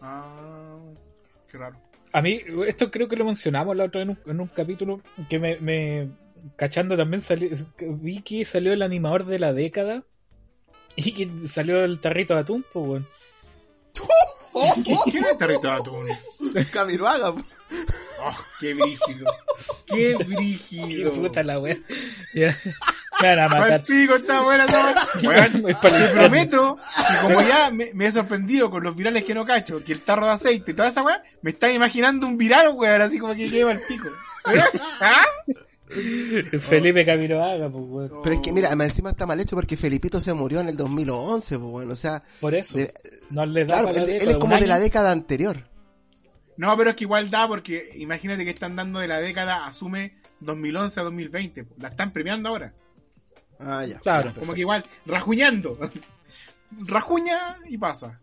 Ah, 0.00 0.78
qué 1.48 1.56
raro. 1.58 1.78
A 2.12 2.20
mí, 2.20 2.40
esto 2.66 2.90
creo 2.90 3.06
que 3.08 3.16
lo 3.16 3.24
mencionamos 3.24 3.76
la 3.76 3.84
otra 3.84 4.00
vez 4.04 4.08
en 4.10 4.18
un, 4.24 4.30
en 4.32 4.40
un 4.40 4.48
capítulo 4.48 5.00
que 5.30 5.38
me, 5.38 5.56
me- 5.60 6.10
cachando 6.56 6.96
también 6.96 7.22
salió, 7.22 7.50
vi 7.78 8.22
que 8.22 8.44
salió 8.44 8.72
el 8.72 8.82
animador 8.82 9.24
de 9.26 9.38
la 9.38 9.52
década 9.52 10.02
y 10.96 11.12
que 11.12 11.48
salió 11.48 11.84
el 11.84 12.00
tarrito 12.00 12.34
de 12.34 12.40
atún, 12.40 12.64
pues, 12.72 12.86
weón. 12.86 13.08
¿Quién 15.10 15.24
es 15.24 15.38
Tarrito 15.38 15.70
Atún? 15.70 16.06
Camiroaga, 16.70 17.32
po. 17.32 17.40
Oh, 18.24 18.36
qué 18.60 18.74
brígido. 18.74 19.26
Qué 19.86 20.14
Qué 20.18 20.24
brígido. 20.24 21.12
puta 21.14 21.42
la 21.42 21.58
wea. 21.58 21.76
Ya. 22.34 22.56
Me 23.20 23.28
van 23.36 23.40
a 23.40 23.48
Pa'l 23.48 23.60
matar. 23.60 23.84
pico 23.84 24.16
está 24.16 24.42
buena 24.42 24.64
el 24.64 25.62
Te 25.62 26.08
prometo 26.14 26.76
que 26.76 27.16
como 27.26 27.40
ya 27.42 27.70
me, 27.70 27.92
me 27.94 28.06
he 28.06 28.12
sorprendido 28.12 28.70
con 28.70 28.82
los 28.84 28.94
virales 28.94 29.24
que 29.24 29.34
no 29.34 29.44
cacho, 29.46 29.82
que 29.82 29.92
el 29.92 30.02
tarro 30.02 30.26
de 30.26 30.32
aceite 30.32 30.72
y 30.72 30.74
toda 30.74 30.88
esa 30.88 31.02
weá, 31.02 31.22
me 31.40 31.50
está 31.50 31.72
imaginando 31.72 32.26
un 32.26 32.36
viral, 32.36 32.74
weón, 32.74 33.00
así 33.00 33.18
como 33.18 33.34
que 33.34 33.48
lleva 33.48 33.72
el 33.72 33.80
pico. 33.80 34.08
¿Eh? 34.52 34.60
¿Ah? 35.00 35.24
Felipe 36.60 37.04
Camilo 37.04 37.42
Haga, 37.42 37.68
pues, 37.70 37.84
weón. 37.86 38.22
Pero 38.22 38.34
es 38.34 38.40
que 38.40 38.52
mira, 38.52 38.68
además 38.68 38.88
encima 38.88 39.10
está 39.10 39.26
mal 39.26 39.40
hecho 39.40 39.56
porque 39.56 39.76
Felipito 39.76 40.20
se 40.20 40.32
murió 40.32 40.60
en 40.60 40.68
el 40.68 40.76
2011, 40.76 41.58
pues 41.58 41.70
bueno, 41.70 41.92
o 41.92 41.96
sea, 41.96 42.22
Por 42.40 42.54
eso. 42.54 42.76
de- 42.78 42.92
no 43.30 43.44
le 43.44 43.64
da 43.64 43.74
claro, 43.74 43.88
para 43.88 44.00
la 44.06 44.12
él, 44.12 44.28
es 44.28 44.36
como 44.36 44.56
de 44.56 44.66
la 44.66 44.78
década 44.78 45.10
anterior. 45.12 45.68
No, 46.56 46.76
pero 46.76 46.90
es 46.90 46.96
que 46.96 47.04
igual 47.04 47.30
da 47.30 47.48
porque 47.48 47.90
imagínate 47.96 48.44
que 48.44 48.50
están 48.50 48.76
dando 48.76 49.00
de 49.00 49.08
la 49.08 49.20
década, 49.20 49.66
asume 49.66 50.16
2011 50.40 51.00
a 51.00 51.02
2020. 51.02 51.64
po. 51.64 51.74
La 51.78 51.88
están 51.88 52.12
premiando 52.12 52.48
ahora. 52.50 52.74
Ah, 53.58 53.84
ya. 53.86 53.98
Claro. 54.00 54.32
ya, 54.34 54.40
Como 54.40 54.54
que 54.54 54.60
igual, 54.60 54.84
rajuñando. 55.06 55.78
Rajuña 56.80 57.58
y 57.68 57.78
pasa. 57.78 58.20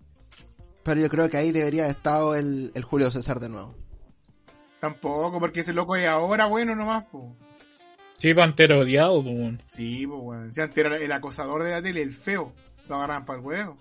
Pero 0.83 1.01
yo 1.01 1.09
creo 1.09 1.29
que 1.29 1.37
ahí 1.37 1.51
debería 1.51 1.83
haber 1.83 1.95
estado 1.95 2.35
el, 2.35 2.71
el 2.73 2.83
Julio 2.83 3.11
César 3.11 3.39
de 3.39 3.49
nuevo. 3.49 3.75
Tampoco, 4.79 5.39
porque 5.39 5.59
ese 5.59 5.73
loco 5.73 5.95
es 5.95 6.07
ahora 6.07 6.45
bueno 6.45 6.75
nomás, 6.75 7.05
po. 7.05 7.35
Sí, 8.19 8.33
Pantero 8.33 8.79
odiado, 8.79 9.19
weón. 9.21 9.63
Sí, 9.67 10.05
pues 10.05 10.19
weón. 10.21 10.53
Si 10.53 10.61
antes 10.61 10.77
era 10.77 10.97
el 10.97 11.11
acosador 11.11 11.63
de 11.63 11.71
la 11.71 11.81
tele, 11.81 12.01
el 12.01 12.13
feo. 12.13 12.53
Lo 12.87 12.95
agarraban 12.95 13.25
para 13.25 13.39
el 13.39 13.45
huevo. 13.45 13.77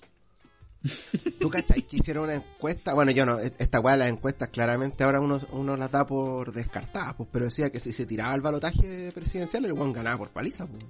¿Tú 1.40 1.50
cachai 1.50 1.82
que 1.82 1.96
hicieron 1.96 2.24
una 2.24 2.36
encuesta? 2.36 2.94
Bueno, 2.94 3.10
yo 3.10 3.26
no, 3.26 3.38
esta 3.38 3.80
weá 3.80 3.94
de 3.94 3.98
las 3.98 4.08
encuestas 4.10 4.48
claramente 4.50 5.02
ahora 5.02 5.20
uno, 5.20 5.40
uno 5.50 5.76
las 5.76 5.90
da 5.90 6.06
por 6.06 6.52
descartadas, 6.52 7.14
pues, 7.14 7.28
pero 7.32 7.46
decía 7.46 7.70
que 7.70 7.80
si 7.80 7.92
se 7.92 8.06
tiraba 8.06 8.32
el 8.34 8.40
balotaje 8.40 9.10
presidencial, 9.12 9.64
el 9.64 9.72
weón 9.72 9.92
ganaba 9.92 10.18
por 10.18 10.30
paliza, 10.30 10.66
pues. 10.66 10.86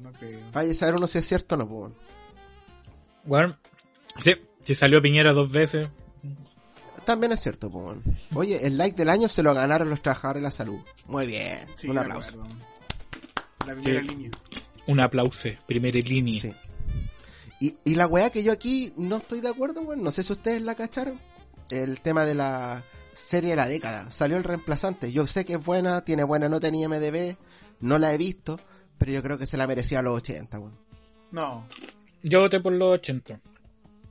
No 0.00 0.12
creo. 0.12 0.40
Vaya 0.52 0.72
a 0.72 0.74
saber 0.74 0.96
uno 0.96 1.06
si 1.06 1.18
es 1.18 1.26
cierto 1.26 1.54
o 1.54 1.58
no, 1.58 1.68
pues. 1.68 1.92
Bueno, 3.24 3.56
sí, 4.16 4.32
si 4.64 4.74
salió 4.74 5.00
Piñera 5.00 5.32
dos 5.32 5.50
veces. 5.52 5.88
También 7.04 7.32
es 7.32 7.40
cierto, 7.40 7.70
pues. 7.70 7.84
weón. 7.84 8.02
Oye, 8.34 8.66
el 8.66 8.76
like 8.78 8.96
del 8.96 9.08
año 9.10 9.28
se 9.28 9.42
lo 9.42 9.54
ganaron 9.54 9.88
los 9.90 10.02
trabajadores 10.02 10.40
de 10.40 10.44
la 10.44 10.50
salud. 10.50 10.80
Muy 11.06 11.26
bien, 11.26 11.66
Sí, 11.76 11.88
un 11.88 11.98
aplauso. 11.98 12.42
La 13.66 13.74
primera 13.74 14.02
Sí. 14.02 14.08
línea. 14.08 14.30
Un 14.86 15.00
aplauso, 15.00 15.48
primera 15.66 15.98
línea. 15.98 16.40
Sí. 16.40 16.54
Y, 17.60 17.78
y 17.84 17.94
la 17.94 18.06
weá 18.08 18.30
que 18.30 18.42
yo 18.42 18.52
aquí 18.52 18.92
no 18.96 19.18
estoy 19.18 19.40
de 19.40 19.48
acuerdo, 19.48 19.82
weón, 19.82 20.02
no 20.02 20.10
sé 20.10 20.22
si 20.22 20.32
ustedes 20.32 20.62
la 20.62 20.74
cacharon. 20.74 21.18
El 21.70 22.00
tema 22.00 22.24
de 22.24 22.34
la 22.34 22.82
serie 23.14 23.50
de 23.50 23.56
la 23.56 23.66
década. 23.68 24.10
Salió 24.10 24.36
el 24.36 24.44
reemplazante. 24.44 25.12
Yo 25.12 25.26
sé 25.26 25.44
que 25.44 25.54
es 25.54 25.64
buena, 25.64 26.04
tiene 26.04 26.24
buena 26.24 26.48
nota 26.48 26.68
en 26.68 26.74
IMDB, 26.74 27.36
no 27.80 27.98
la 27.98 28.12
he 28.12 28.18
visto, 28.18 28.58
pero 28.98 29.12
yo 29.12 29.22
creo 29.22 29.38
que 29.38 29.46
se 29.46 29.56
la 29.56 29.66
merecía 29.66 30.00
a 30.00 30.02
los 30.02 30.16
80, 30.16 30.58
weón. 30.58 30.78
No. 31.30 31.66
Yo 32.22 32.40
voté 32.40 32.60
por 32.60 32.72
los 32.72 32.94
80. 32.94 33.40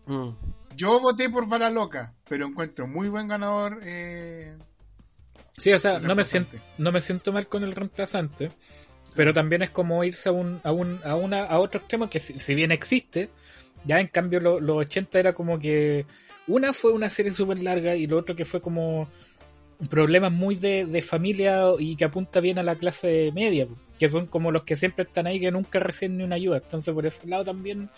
Mm. 0.08 0.30
Yo 0.76 1.00
voté 1.00 1.30
por 1.30 1.48
Bala 1.48 1.70
Loca, 1.70 2.14
pero 2.28 2.48
encuentro 2.48 2.88
muy 2.88 3.08
buen 3.10 3.28
ganador. 3.28 3.80
Eh, 3.84 4.56
Sí, 5.58 5.72
o 5.74 5.78
sea, 5.80 6.00
no 6.00 6.16
me, 6.16 6.26
siento, 6.26 6.58
no 6.78 6.92
me 6.92 7.02
siento 7.02 7.32
mal 7.32 7.48
con 7.48 7.64
el 7.64 7.74
reemplazante, 7.74 8.50
pero 9.16 9.34
también 9.34 9.62
es 9.62 9.70
como 9.70 10.04
irse 10.04 10.30
a 10.30 10.32
un, 10.32 10.60
a 10.64 10.72
un, 10.72 11.00
a 11.04 11.16
una, 11.16 11.44
a 11.44 11.60
otro 11.60 11.80
extremo 11.80 12.10
que 12.10 12.20
si, 12.20 12.40
si 12.40 12.56
bien 12.56 12.72
existe, 12.72 13.30
ya 13.86 14.00
en 14.00 14.08
cambio 14.08 14.40
lo- 14.40 14.60
los 14.60 14.78
80 14.78 15.20
era 15.20 15.34
como 15.34 15.60
que 15.60 16.06
una 16.48 16.74
fue 16.74 16.92
una 16.94 17.10
serie 17.10 17.32
súper 17.32 17.60
larga 17.62 17.96
y 17.96 18.08
lo 18.08 18.18
otro 18.18 18.36
que 18.36 18.46
fue 18.46 18.62
como 18.62 19.08
problemas 19.90 20.32
muy 20.32 20.56
de, 20.56 20.86
de 20.86 21.02
familia 21.02 21.64
y 21.80 21.96
que 21.96 22.06
apunta 22.06 22.40
bien 22.40 22.60
a 22.60 22.64
la 22.64 22.76
clase 22.76 23.32
media, 23.34 23.68
que 24.00 24.10
son 24.10 24.28
como 24.28 24.52
los 24.52 24.64
que 24.64 24.76
siempre 24.76 25.06
están 25.06 25.28
ahí 25.28 25.40
que 25.40 25.52
nunca 25.52 25.80
reciben 25.80 26.18
ni 26.18 26.24
una 26.24 26.36
ayuda. 26.36 26.58
Entonces 26.58 26.94
por 26.94 27.06
ese 27.06 27.28
lado 27.28 27.46
también 27.46 27.90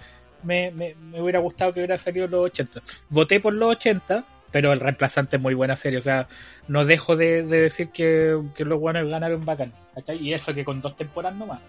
me, 0.44 0.72
me, 0.72 0.96
me 0.96 1.22
hubiera 1.22 1.40
gustado 1.40 1.74
que 1.74 1.80
hubiera 1.80 1.98
salido 1.98 2.28
los 2.28 2.46
80. 2.46 2.82
Voté 3.10 3.40
por 3.40 3.54
los 3.54 3.72
80, 3.72 4.24
pero 4.52 4.72
el 4.74 4.80
reemplazante 4.80 5.38
es 5.38 5.42
muy 5.42 5.54
buena 5.54 5.76
serie, 5.76 5.98
o 6.00 6.02
sea, 6.02 6.28
no 6.68 6.86
dejo 6.86 7.16
de, 7.16 7.44
de 7.44 7.62
decir 7.62 7.90
que, 7.90 8.40
que 8.56 8.66
los 8.66 8.80
buenos 8.80 9.10
ganaron 9.10 9.44
bacán. 9.44 9.74
¿cachai? 9.96 10.18
Y 10.18 10.34
eso 10.34 10.54
que 10.54 10.64
con 10.66 10.82
dos 10.82 10.96
temporadas 10.96 11.38
nomás. 11.38 11.60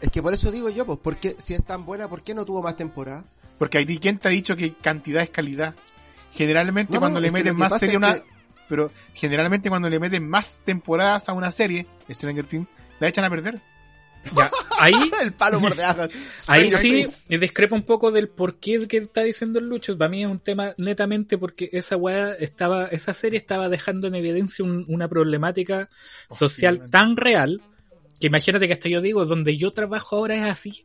Es 0.00 0.10
que 0.10 0.22
por 0.22 0.32
eso 0.32 0.50
digo 0.52 0.70
yo, 0.70 0.86
pues, 0.86 0.98
porque 1.02 1.34
si 1.38 1.54
es 1.54 1.64
tan 1.64 1.84
buena, 1.84 2.08
¿por 2.08 2.22
qué 2.22 2.34
no 2.34 2.44
tuvo 2.44 2.62
más 2.62 2.76
temporada? 2.76 3.24
porque 3.58 3.78
ahí 3.78 3.98
quién 3.98 4.18
te 4.18 4.28
ha 4.28 4.30
dicho 4.30 4.54
que 4.56 4.72
cantidad 4.74 5.20
es 5.20 5.30
calidad. 5.30 5.74
Generalmente 6.32 6.92
No, 6.94 7.00
cuando 7.00 7.18
no, 7.18 7.26
le 7.26 7.32
meten 7.32 7.56
más 7.56 7.76
serie 7.78 7.96
una, 7.96 8.14
que- 8.14 8.22
pero 8.68 8.90
generalmente 9.14 9.68
cuando 9.68 9.88
le 9.90 9.98
meten 9.98 10.28
más 10.28 10.60
temporadas 10.64 11.28
a 11.28 11.32
una 11.32 11.50
serie, 11.50 11.86
Stranger 12.08 12.46
Things, 12.46 12.68
la 13.00 13.08
echan 13.08 13.24
a 13.24 13.30
perder. 13.30 13.60
Ya, 14.36 14.50
ahí, 14.78 14.92
el 15.22 15.32
palo 15.32 15.60
por 15.60 15.74
debajo. 15.74 16.02
ahí 16.48 16.70
sí 16.70 17.06
discrepo 17.28 17.74
un 17.74 17.82
poco 17.82 18.10
del 18.10 18.28
por 18.28 18.56
qué 18.58 18.86
que 18.86 18.98
está 18.98 19.22
diciendo 19.22 19.58
el 19.58 19.66
Lucho. 19.68 19.96
Para 19.96 20.10
mí 20.10 20.22
es 20.22 20.28
un 20.30 20.40
tema 20.40 20.74
netamente 20.76 21.38
porque 21.38 21.68
esa 21.72 21.96
weá 21.96 22.32
estaba, 22.34 22.86
esa 22.86 23.14
serie 23.14 23.38
estaba 23.38 23.68
dejando 23.68 24.06
en 24.08 24.14
evidencia 24.16 24.64
un- 24.64 24.84
una 24.88 25.08
problemática 25.08 25.88
social 26.30 26.74
Posiblemente. 26.78 26.90
tan 26.90 27.16
real 27.16 27.62
que 28.20 28.26
imagínate 28.26 28.66
que 28.66 28.72
hasta 28.74 28.88
yo 28.88 29.00
digo, 29.00 29.24
donde 29.24 29.56
yo 29.56 29.72
trabajo 29.72 30.16
ahora 30.16 30.34
es 30.34 30.42
así. 30.42 30.84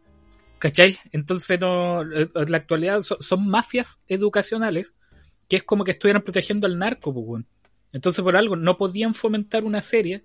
¿Cachai? 0.59 0.97
Entonces 1.11 1.59
no, 1.59 2.01
en 2.03 2.29
la 2.51 2.57
actualidad 2.57 3.01
so- 3.01 3.17
son 3.19 3.47
mafias 3.49 3.99
educacionales 4.07 4.93
que 5.49 5.57
es 5.57 5.63
como 5.63 5.83
que 5.83 5.91
estuvieran 5.91 6.21
protegiendo 6.21 6.67
al 6.67 6.77
narco, 6.79 7.13
pues. 7.13 7.43
Entonces 7.91 8.23
por 8.23 8.37
algo 8.37 8.55
no 8.55 8.77
podían 8.77 9.13
fomentar 9.13 9.65
una 9.65 9.81
serie 9.81 10.23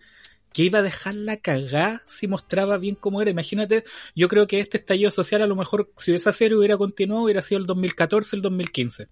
que 0.52 0.62
iba 0.64 0.78
a 0.78 0.82
dejar 0.82 1.14
la 1.14 1.36
cagá 1.36 2.02
si 2.06 2.26
mostraba 2.26 2.78
bien 2.78 2.94
cómo 2.94 3.20
era. 3.22 3.30
Imagínate, 3.30 3.84
yo 4.16 4.28
creo 4.28 4.46
que 4.46 4.60
este 4.60 4.78
estallido 4.78 5.10
social 5.10 5.42
a 5.42 5.46
lo 5.46 5.54
mejor 5.56 5.90
si 5.96 6.14
esa 6.14 6.32
serie 6.32 6.56
hubiera 6.56 6.76
continuado 6.76 7.22
hubiera 7.24 7.42
sido 7.42 7.60
el 7.60 7.66
2014, 7.66 8.36
el 8.36 8.42
2015. 8.42 9.08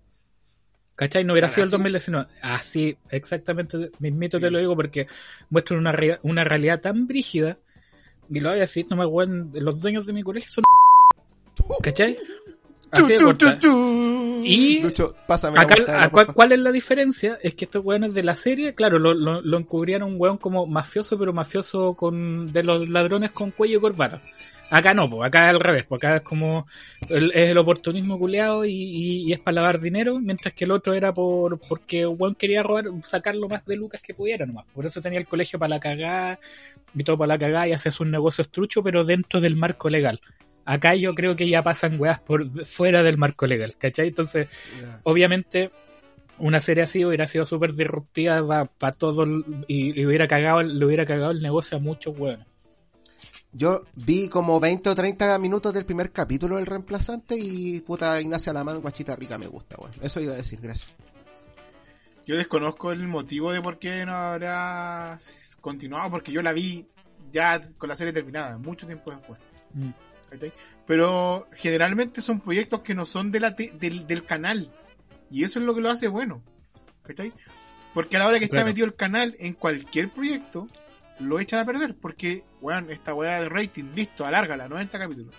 ¿Cachai? 0.95 1.25
No 1.25 1.35
hubiera 1.35 1.49
¿Tan 1.49 1.55
sido 1.55 1.65
el 1.65 1.69
así? 1.69 1.73
2019. 1.73 2.27
Así, 2.41 2.97
exactamente, 3.11 3.91
mismito 3.99 4.41
te 4.41 4.51
lo 4.51 4.59
digo 4.59 4.75
porque 4.75 5.07
muestran 5.51 5.79
una, 5.81 5.93
rea- 5.93 6.19
una 6.23 6.43
realidad 6.43 6.81
tan 6.81 7.07
brígida. 7.07 7.59
Y 8.31 8.41
lo 8.41 8.49
voy 8.49 8.59
a 8.59 8.63
decir, 8.63 8.87
no 8.91 8.97
me 8.97 9.05
acuerdo, 9.05 9.47
los 9.61 9.79
dueños 9.81 10.07
de 10.07 10.13
mi 10.15 10.23
colegio 10.23 10.51
son... 10.51 10.65
¿Cachai? 11.83 12.17
Así 13.05 13.13
de 13.13 13.19
corta. 13.25 13.47
Y 14.45 14.81
Lucho, 14.83 15.15
pásame 15.27 15.59
acá, 15.59 15.75
la 15.87 16.05
a-. 16.05 16.11
¿cuál 16.35 16.53
es 16.53 16.59
la 16.61 16.71
diferencia? 16.73 17.39
Es 17.43 17.55
que 17.55 17.65
estos 17.65 17.85
weones 17.85 18.15
de 18.15 18.23
la 18.23 18.35
serie, 18.37 18.75
claro, 18.75 18.99
lo, 18.99 19.13
lo, 19.15 19.41
lo 19.43 19.59
encubrieron 19.59 20.11
un 20.13 20.17
weón 20.21 20.39
como 20.39 20.67
mafioso, 20.67 21.19
pero 21.19 21.33
mafioso 21.33 21.95
con 21.95 22.53
de 22.53 22.63
los 22.63 22.89
ladrones 22.89 23.31
con 23.33 23.51
cuello 23.51 23.79
y 23.79 23.81
corbata. 23.81 24.21
Acá 24.69 24.95
no, 24.95 25.09
pues 25.09 25.25
acá 25.25 25.45
es 25.45 25.51
al 25.55 25.61
revés, 25.61 25.85
pues 25.89 26.01
acá 26.01 26.17
es 26.17 26.23
como 26.23 26.67
el, 27.09 27.31
es 27.33 27.51
el 27.51 27.59
oportunismo 27.59 28.19
culeado 28.19 28.65
y, 28.65 28.73
y- 28.73 29.25
y 29.29 29.33
es 29.33 29.39
para 29.39 29.61
lavar 29.61 29.81
dinero, 29.81 30.19
mientras 30.19 30.55
que 30.55 30.65
el 30.65 30.73
otro 30.73 30.93
era 30.93 31.15
por 31.15 31.59
porque 31.69 32.05
weón 32.05 32.35
quería 32.35 32.65
robar, 32.65 32.87
sacar 33.05 33.37
lo 33.37 33.49
más 33.49 33.65
de 33.65 33.77
lucas 33.77 34.03
que 34.03 34.13
pudiera 34.15 34.45
nomás. 34.45 34.65
Por 34.75 34.85
eso 34.87 35.01
tenía 35.01 35.21
el 35.21 35.27
colegio 35.27 35.59
para 35.61 35.69
la 35.71 35.81
cagada 35.81 36.41
y 36.97 37.05
todo 37.05 37.17
para 37.17 37.35
la 37.35 37.39
cagada 37.39 37.69
y 37.69 37.73
hacía 37.75 37.93
sus 37.93 38.09
negocios 38.09 38.49
truchos, 38.49 38.83
pero 38.83 39.05
dentro 39.05 39.41
del 39.41 39.55
marco 39.55 39.89
legal. 39.89 40.21
Acá 40.67 40.95
yo 40.97 41.15
creo 41.15 41.37
que 41.37 41.49
ya 41.49 41.63
pasan 41.63 41.99
weas 41.99 42.19
por 42.19 42.65
fuera 42.67 43.03
del 43.03 43.17
marco 43.19 43.47
legal, 43.47 43.75
¿cachai? 43.79 44.09
Entonces, 44.09 44.49
obviamente 45.05 45.71
una 46.39 46.61
serie 46.61 46.83
así 46.83 47.03
hubiera 47.05 47.27
sido 47.27 47.47
súper 47.47 47.73
disruptiva 47.73 48.65
para 48.67 48.93
todo 48.93 49.23
el- 49.23 49.65
y, 49.69 49.99
y 49.99 50.05
hubiera 50.05 50.29
cagado 50.29 50.63
le 50.63 50.85
hubiera 50.85 51.07
cagado 51.07 51.31
el 51.31 51.41
negocio 51.41 51.79
a 51.79 51.81
muchos 51.81 52.19
hueones. 52.19 52.47
Yo 53.53 53.79
vi 53.95 54.29
como 54.29 54.61
20 54.61 54.91
o 54.91 54.95
30 54.95 55.39
minutos 55.39 55.73
del 55.73 55.87
primer 55.87 56.13
capítulo 56.13 56.57
del 56.57 56.67
reemplazante 56.67 57.35
y 57.39 57.81
puta 57.81 58.21
Ignacia 58.21 58.53
Lamán, 58.53 58.83
guachita 58.83 59.17
rica, 59.17 59.39
me 59.39 59.47
gusta, 59.47 59.77
weón. 59.79 59.95
Eso 60.03 60.21
iba 60.21 60.35
a 60.35 60.37
decir, 60.37 60.59
gracias. 60.61 60.95
Yo 62.27 62.37
desconozco 62.37 62.93
el 62.93 63.07
motivo 63.09 63.53
de 63.53 63.63
por 63.63 63.79
qué 63.79 64.05
no 64.05 64.13
habrá 64.15 65.17
continuado, 65.61 66.11
porque 66.11 66.33
yo 66.33 66.43
la 66.43 66.53
vi 66.53 66.85
ya 67.33 67.63
con 67.79 67.89
la 67.89 67.97
serie 67.97 68.13
terminada, 68.13 68.59
mucho 68.59 68.85
tiempo 68.85 69.11
después. 69.11 69.41
Mm. 69.73 69.91
¿Cachai? 70.31 70.53
Pero 70.87 71.49
generalmente 71.55 72.21
son 72.23 72.41
proyectos 72.41 72.81
que 72.81 72.95
no 72.95 73.05
son 73.05 73.31
de 73.33 73.41
la 73.41 73.57
te- 73.57 73.73
del, 73.73 74.07
del 74.07 74.25
canal. 74.25 74.73
Y 75.31 75.45
eso 75.45 75.59
es 75.59 75.65
lo 75.65 75.75
que 75.75 75.81
lo 75.81 75.91
hace 75.91 76.09
bueno. 76.09 76.43
¿cachai? 77.03 77.33
Porque 77.95 78.17
a 78.17 78.21
la 78.21 78.29
hora 78.29 78.39
que 78.39 78.45
está 78.45 78.65
metido 78.65 78.87
el 78.87 78.95
canal 78.95 79.37
en 79.39 79.55
cualquier 79.55 80.11
proyecto, 80.11 80.69
lo 81.19 81.41
echan 81.41 81.61
a 81.61 81.65
perder. 81.65 81.95
Porque, 81.97 82.45
weón, 82.61 82.91
esta 82.91 83.15
weá 83.15 83.41
de 83.41 83.49
rating, 83.49 83.85
listo, 83.95 84.25
alárgala, 84.25 84.69
90 84.69 84.99
capítulos. 84.99 85.35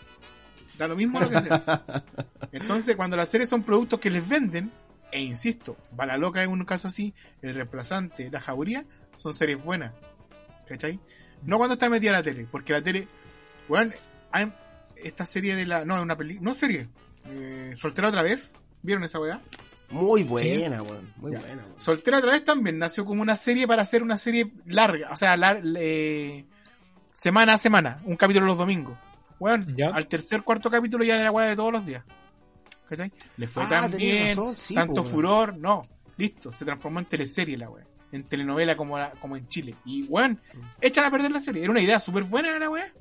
Da 0.77 0.88
lo 0.88 0.96
mismo 0.96 1.20
lo 1.20 1.29
que 1.29 1.39
sea. 1.41 1.84
Entonces, 2.51 2.96
cuando 2.96 3.15
las 3.15 3.29
series 3.29 3.50
son 3.50 3.63
productos 3.63 4.00
que 4.00 4.10
les 4.10 4.27
venden, 4.27 4.72
e 5.12 5.22
insisto, 5.22 5.77
Bala 5.91 6.17
Loca 6.17 6.41
es 6.41 6.48
un 6.48 6.65
caso 6.65 6.88
así, 6.88 7.13
El 7.41 7.53
Reemplazante, 7.56 8.29
La 8.32 8.41
Jauría, 8.41 8.86
son 9.15 9.34
series 9.34 9.63
buenas. 9.63 9.94
¿Cachai? 10.67 11.00
No 11.44 11.58
cuando 11.58 11.74
está 11.74 11.89
metida 11.89 12.12
la 12.12 12.24
tele, 12.24 12.48
porque 12.51 12.74
la 12.74 12.82
tele, 12.82 13.08
weón, 13.70 13.94
hay 14.32 14.51
esta 15.04 15.25
serie 15.25 15.56
de 15.56 15.66
la. 15.66 15.86
No, 15.86 15.98
es 15.98 16.04
una 16.04 16.16
película. 16.18 16.50
No 16.50 16.56
serie. 16.56 16.88
Eh, 17.25 17.74
Soltera 17.77 18.08
otra 18.10 18.22
vez. 18.24 18.54
¿Vieron 18.82 19.04
esa 19.04 19.20
weá? 19.20 19.42
Muy 19.89 20.24
buena, 20.24 20.82
weón. 20.82 21.13
Muy 21.18 21.32
Ya. 21.32 21.39
buena, 21.39 21.63
weón. 21.63 21.82
Soltera 21.82 22.18
otra 22.20 22.32
vez 22.32 22.44
también 22.44 22.77
nació 22.77 23.06
como 23.06 23.22
una 23.22 23.36
serie 23.36 23.68
para 23.68 23.82
hacer 23.82 24.04
una 24.04 24.18
serie 24.18 24.48
larga, 24.66 25.10
o 25.12 25.16
sea, 25.16 25.36
lar- 25.38 25.62
eh, 25.77 26.46
semana 27.13 27.54
a 27.54 27.58
semana, 27.58 28.01
un 28.06 28.16
capítulo 28.18 28.46
los 28.46 28.58
domingos. 28.58 28.98
Bueno, 29.39 29.66
Ya. 29.75 29.89
al 29.89 30.08
tercer, 30.08 30.44
cuarto 30.44 30.70
capítulo 30.70 31.04
ya 31.04 31.18
de 31.18 31.24
la 31.24 31.32
weá 31.32 31.48
de 31.48 31.56
todos 31.56 31.72
los 31.72 31.86
días. 31.86 32.04
¿Cachai? 32.89 33.12
Le 33.38 33.48
fue 33.48 33.63
Ah, 33.63 33.70
tan 33.70 33.98
bien, 33.98 34.27
razón, 34.30 34.56
sí, 34.56 34.74
tanto 34.75 35.01
weón. 35.01 35.06
furor, 35.06 35.58
no, 35.58 35.82
listo, 36.18 36.51
se 36.51 36.63
transformó 36.66 37.00
en 37.00 37.06
teleserie 37.06 37.58
la 37.58 37.70
weá. 37.70 37.86
En 38.12 38.24
telenovela 38.24 38.77
como, 38.77 38.98
la- 38.98 39.12
como 39.12 39.36
en 39.36 39.48
Chile. 39.50 39.75
Y 39.86 40.04
weón, 40.04 40.39
Mm. 40.54 40.60
echan 40.82 41.04
a 41.06 41.12
perder 41.12 41.32
la 41.32 41.39
serie. 41.42 41.62
Era 41.63 41.72
una 41.72 41.82
idea 41.82 42.00
súper 42.00 42.24
buena 42.24 42.58
la 42.58 42.70
weá. 42.70 42.92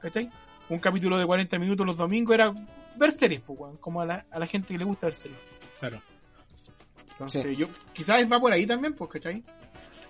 ¿Cachai? 0.00 0.30
Un 0.68 0.78
capítulo 0.78 1.16
de 1.18 1.26
40 1.26 1.58
minutos 1.58 1.86
los 1.86 1.96
domingos 1.96 2.34
era 2.34 2.52
ver 2.96 3.12
series, 3.12 3.40
pues, 3.40 3.58
weón, 3.58 3.76
como 3.76 4.00
a 4.00 4.06
la, 4.06 4.26
a 4.30 4.38
la 4.38 4.46
gente 4.46 4.68
que 4.74 4.78
le 4.78 4.84
gusta 4.84 5.06
ver 5.06 5.14
series. 5.14 5.38
Claro. 5.80 6.00
Entonces, 7.12 7.42
Sí. 7.44 7.56
yo 7.56 7.68
quizás 7.92 8.30
va 8.30 8.40
por 8.40 8.52
ahí 8.52 8.66
también, 8.66 8.94
pues, 8.94 9.10
¿cachai? 9.10 9.42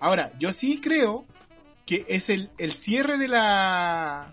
Ahora, 0.00 0.32
yo 0.38 0.52
sí 0.52 0.80
creo 0.80 1.24
que 1.84 2.04
es 2.08 2.30
el, 2.30 2.50
el 2.58 2.72
cierre 2.72 3.16
de 3.18 3.28
la 3.28 4.30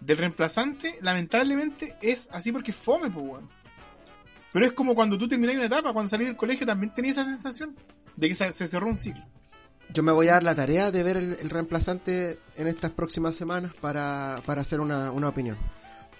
del 0.00 0.16
reemplazante, 0.16 0.96
lamentablemente, 1.02 1.96
es 2.00 2.28
así 2.32 2.52
porque 2.52 2.72
fome, 2.72 3.10
pues, 3.10 3.24
weón. 3.26 3.48
Pero 4.52 4.64
es 4.64 4.72
como 4.72 4.94
cuando 4.94 5.18
tú 5.18 5.28
terminás 5.28 5.56
una 5.56 5.66
etapa, 5.66 5.92
cuando 5.92 6.08
salís 6.08 6.26
del 6.28 6.36
colegio 6.36 6.66
también 6.66 6.94
tenías 6.94 7.16
esa 7.18 7.24
sensación 7.28 7.76
de 8.16 8.28
que 8.28 8.34
se, 8.34 8.50
se 8.50 8.66
cerró 8.66 8.86
un 8.88 8.96
ciclo. 8.96 9.22
Yo 9.92 10.02
me 10.02 10.12
voy 10.12 10.28
a 10.28 10.32
dar 10.32 10.42
la 10.42 10.54
tarea 10.54 10.90
de 10.90 11.02
ver 11.02 11.16
el, 11.16 11.36
el 11.40 11.50
reemplazante 11.50 12.38
en 12.56 12.66
estas 12.66 12.90
próximas 12.90 13.34
semanas 13.34 13.72
para, 13.80 14.42
para 14.44 14.60
hacer 14.60 14.80
una, 14.80 15.10
una 15.12 15.28
opinión. 15.28 15.56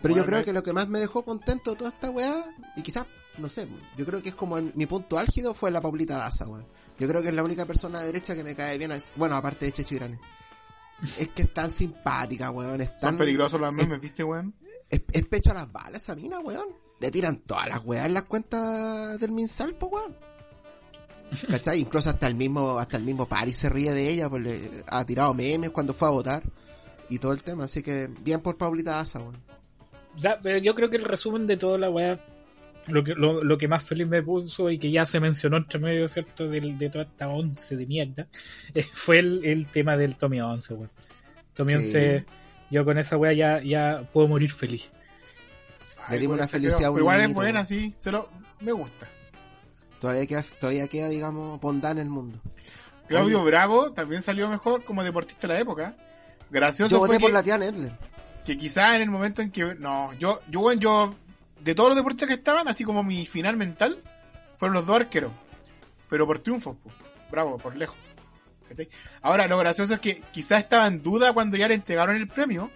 Pero 0.00 0.14
yo 0.16 0.24
creo 0.24 0.38
me- 0.38 0.44
que 0.44 0.52
lo 0.52 0.62
que 0.62 0.72
más 0.72 0.88
me 0.88 0.98
dejó 1.00 1.24
contento 1.24 1.72
de 1.72 1.76
toda 1.76 1.90
esta 1.90 2.08
weá, 2.10 2.44
y 2.76 2.82
quizás, 2.82 3.04
no 3.36 3.48
sé, 3.48 3.66
yo 3.96 4.06
creo 4.06 4.22
que 4.22 4.30
es 4.30 4.34
como 4.34 4.56
mi 4.74 4.86
punto 4.86 5.18
álgido 5.18 5.54
fue 5.54 5.70
la 5.70 5.80
Paulita 5.80 6.16
Daza, 6.18 6.46
weón. 6.46 6.66
Yo 6.98 7.06
creo 7.08 7.20
que 7.20 7.28
es 7.28 7.34
la 7.34 7.42
única 7.42 7.66
persona 7.66 8.00
de 8.00 8.06
derecha 8.06 8.34
que 8.34 8.44
me 8.44 8.54
cae 8.56 8.78
bien, 8.78 8.92
as- 8.92 9.12
bueno, 9.16 9.34
aparte 9.36 9.66
de 9.66 9.72
Checho 9.72 9.96
Irane. 9.96 10.18
Es 11.18 11.28
que 11.28 11.42
es 11.42 11.52
tan 11.54 11.70
simpática, 11.70 12.50
weón, 12.50 12.80
es 12.80 12.88
Son 12.96 13.10
tan... 13.10 13.18
peligrosos 13.18 13.60
los 13.60 13.72
memes, 13.72 14.00
¿viste, 14.00 14.24
weón? 14.24 14.54
Es, 14.88 15.02
es 15.12 15.26
pecho 15.26 15.50
a 15.50 15.54
las 15.54 15.70
balas 15.70 16.02
esa 16.02 16.14
mina, 16.16 16.38
weón. 16.40 16.68
Le 17.00 17.10
tiran 17.10 17.36
todas 17.38 17.68
las 17.68 17.84
weas 17.84 18.06
en 18.06 18.14
las 18.14 18.24
cuentas 18.24 19.18
del 19.20 19.30
Minsal, 19.32 19.74
po, 19.76 19.86
weón. 19.88 20.16
¿Cachai? 21.50 21.80
Incluso 21.80 22.10
hasta 22.10 22.26
el 22.26 22.34
mismo, 22.34 22.78
hasta 22.78 22.96
el 22.96 23.04
mismo 23.04 23.28
Paris 23.28 23.56
se 23.56 23.68
ríe 23.68 23.92
de 23.92 24.10
ella, 24.10 24.28
pues 24.28 24.42
le 24.42 24.70
ha 24.86 25.04
tirado 25.04 25.34
memes 25.34 25.70
cuando 25.70 25.92
fue 25.92 26.08
a 26.08 26.10
votar 26.10 26.42
y 27.08 27.18
todo 27.18 27.32
el 27.32 27.42
tema, 27.42 27.64
así 27.64 27.82
que 27.82 28.08
bien 28.20 28.40
por 28.40 28.56
Paulita. 28.56 29.02
Ya, 30.16 30.38
pero 30.42 30.58
yo 30.58 30.74
creo 30.74 30.90
que 30.90 30.96
el 30.96 31.04
resumen 31.04 31.46
de 31.46 31.56
toda 31.56 31.78
la 31.78 31.90
weá, 31.90 32.18
lo 32.86 33.04
que, 33.04 33.14
lo, 33.14 33.44
lo 33.44 33.58
que 33.58 33.68
más 33.68 33.82
feliz 33.82 34.06
me 34.06 34.22
puso 34.22 34.70
y 34.70 34.78
que 34.78 34.90
ya 34.90 35.06
se 35.06 35.20
mencionó 35.20 35.58
entre 35.58 35.78
medio, 35.78 36.08
¿cierto? 36.08 36.48
Del, 36.48 36.78
de 36.78 36.90
toda 36.90 37.04
esta 37.04 37.28
once 37.28 37.76
de 37.76 37.86
mierda, 37.86 38.26
eh, 38.74 38.82
fue 38.92 39.18
el, 39.18 39.44
el 39.44 39.66
tema 39.66 39.96
del 39.96 40.16
Tommy 40.16 40.40
11, 40.40 40.74
weón. 40.74 40.90
Tommy 41.54 41.72
Sí. 41.72 41.78
11, 41.78 42.26
yo 42.70 42.84
con 42.84 42.98
esa 42.98 43.16
weá 43.16 43.32
ya, 43.32 43.62
ya 43.62 44.08
puedo 44.12 44.28
morir 44.28 44.52
feliz. 44.52 44.90
Ay, 46.06 46.20
dimos 46.20 46.36
una 46.36 46.46
felicidad 46.46 46.94
igual 46.96 47.20
es 47.20 47.34
buena, 47.34 47.64
sí, 47.64 47.94
se 47.98 48.10
lo, 48.10 48.28
me 48.60 48.72
gusta. 48.72 49.06
Todavía 50.00 50.26
queda, 50.26 50.44
todavía 50.60 50.86
queda, 50.88 51.08
digamos, 51.08 51.60
bondad 51.60 51.92
en 51.92 51.98
el 51.98 52.08
mundo. 52.10 52.38
Claudio 53.08 53.40
Oye. 53.40 53.50
Bravo 53.50 53.92
también 53.92 54.22
salió 54.22 54.48
mejor 54.48 54.84
como 54.84 55.02
deportista 55.02 55.46
de 55.48 55.54
la 55.54 55.60
época. 55.60 55.94
Gracioso 56.50 56.90
Yo 56.96 56.98
fue 56.98 57.08
voté 57.08 57.20
por 57.20 57.30
que- 57.30 57.34
la 57.34 57.42
tía 57.42 57.58
Nedler. 57.58 57.92
que 58.44 58.56
quizás 58.56 58.94
en 58.96 59.02
el 59.02 59.10
momento 59.10 59.42
en 59.42 59.50
que 59.50 59.74
no 59.74 60.12
yo 60.14 60.40
yo 60.48 60.60
bueno, 60.60 60.80
yo 60.80 61.14
de 61.60 61.74
todos 61.74 61.90
los 61.90 61.96
deportistas 61.96 62.28
que 62.28 62.34
estaban 62.34 62.66
así 62.68 62.84
como 62.84 63.02
mi 63.02 63.26
final 63.26 63.56
mental 63.56 64.02
fueron 64.56 64.74
los 64.74 64.86
dos 64.86 64.96
arqueros 64.96 65.32
pero 66.08 66.26
por 66.26 66.38
triunfos 66.38 66.76
pues. 66.82 66.94
bravo 67.30 67.58
por 67.58 67.76
lejos 67.76 67.96
ahora 69.20 69.46
lo 69.48 69.58
gracioso 69.58 69.92
es 69.94 70.00
que 70.00 70.22
quizás 70.32 70.60
estaba 70.62 70.86
en 70.86 71.02
duda 71.02 71.34
cuando 71.34 71.58
ya 71.58 71.68
le 71.68 71.74
entregaron 71.74 72.16
el 72.16 72.28
premio 72.28 72.70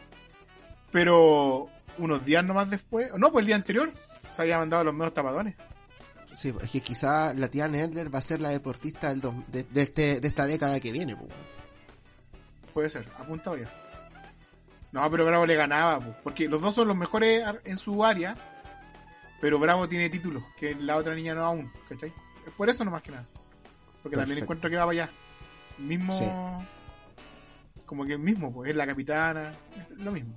pero 0.91 1.69
unos 1.99 2.25
días 2.25 2.45
nomás 2.45 2.69
después 2.71 3.11
no 3.17 3.33
pues 3.33 3.43
el 3.43 3.47
día 3.47 3.57
anterior 3.57 3.91
se 4.31 4.43
había 4.43 4.59
mandado 4.59 4.85
los 4.85 4.95
medios 4.95 5.15
tapadones 5.15 5.55
Sí, 6.33 6.55
es 6.63 6.71
que 6.71 6.81
quizá 6.81 7.35
la 7.35 7.49
tía 7.49 7.69
Nedler 7.69 8.13
va 8.15 8.19
a 8.19 8.23
ser 8.23 8.41
la 8.41 8.49
deportista 8.49 9.11
del 9.11 9.21
dos- 9.21 9.35
de, 9.49 9.65
de 9.65 9.83
este, 9.83 10.21
de 10.21 10.29
esta 10.29 10.47
década 10.47 10.81
que 10.81 10.91
viene, 10.93 11.17
puede 12.73 12.89
ser 12.89 13.07
apuntado 13.19 13.57
ya 13.59 13.71
no 14.93 15.11
pero 15.11 15.27
Bravo 15.27 15.45
le 15.47 15.55
ganaba 15.57 16.01
pues, 16.01 16.17
porque 16.23 16.49
los 16.49 16.61
dos 16.63 16.75
son 16.75 16.89
los 16.89 16.97
mejores 16.97 17.43
en 17.65 17.77
su 17.77 18.03
área 18.05 18.35
pero 19.43 19.59
Bravo 19.59 19.89
tiene 19.89 20.09
títulos 20.09 20.43
que 20.59 20.75
la 20.75 20.97
otra 20.97 21.15
niña 21.15 21.35
no 21.35 21.45
aún 21.45 21.71
¿cachai? 21.89 22.13
es 22.47 22.53
por 22.55 22.71
eso 22.71 22.83
nomás 22.85 23.03
que 23.03 23.11
nada 23.11 23.27
porque 24.03 24.17
también 24.17 24.39
encuentro 24.39 24.71
que 24.71 24.77
va 24.77 24.87
para 24.87 25.03
allá 25.03 25.11
mismo 25.79 26.13
Sí. 26.15 26.25
como 27.87 28.07
que 28.07 28.17
mismo 28.17 28.53
pues 28.53 28.71
es 28.71 28.77
la 28.77 28.87
capitana 28.87 29.53
es 29.77 29.99
lo 29.99 30.13
mismo 30.13 30.35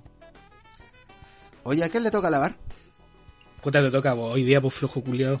Oye, 1.64 1.82
¿a 1.82 1.88
quién 1.88 2.04
le 2.04 2.10
toca 2.12 2.30
lavar? 2.30 2.54
Puta, 3.60 3.82
te 3.82 3.90
toca 3.90 4.12
vos, 4.12 4.32
hoy 4.34 4.44
día, 4.44 4.60
pues 4.60 4.74
flojo 4.74 5.02
culiado. 5.02 5.40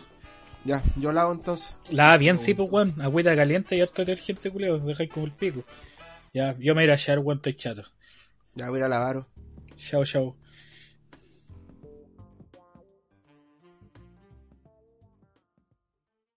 Ya, 0.66 0.82
yo 0.96 1.12
lavo 1.12 1.32
entonces. 1.32 1.76
La 1.92 2.16
bien, 2.16 2.38
sí, 2.38 2.52
pues 2.52 2.68
weón, 2.70 3.00
agüita 3.00 3.36
caliente 3.36 3.76
y 3.76 3.80
harto 3.80 4.04
detergente 4.04 4.50
culiado, 4.50 4.78
dejáis 4.80 5.10
como 5.10 5.26
el 5.26 5.32
pico. 5.32 5.62
Ya, 6.34 6.56
yo 6.58 6.74
me 6.74 6.82
iré 6.82 6.92
a 6.92 6.96
echar, 6.96 7.20
weón, 7.20 7.38
estoy 7.38 7.54
chato. 7.54 7.84
Ya 8.54 8.68
voy 8.68 8.78
a 8.78 8.80
ir 8.80 8.84
a 8.84 8.88
lavar. 8.88 9.26
Chao, 9.76 10.04
chao. 10.04 10.34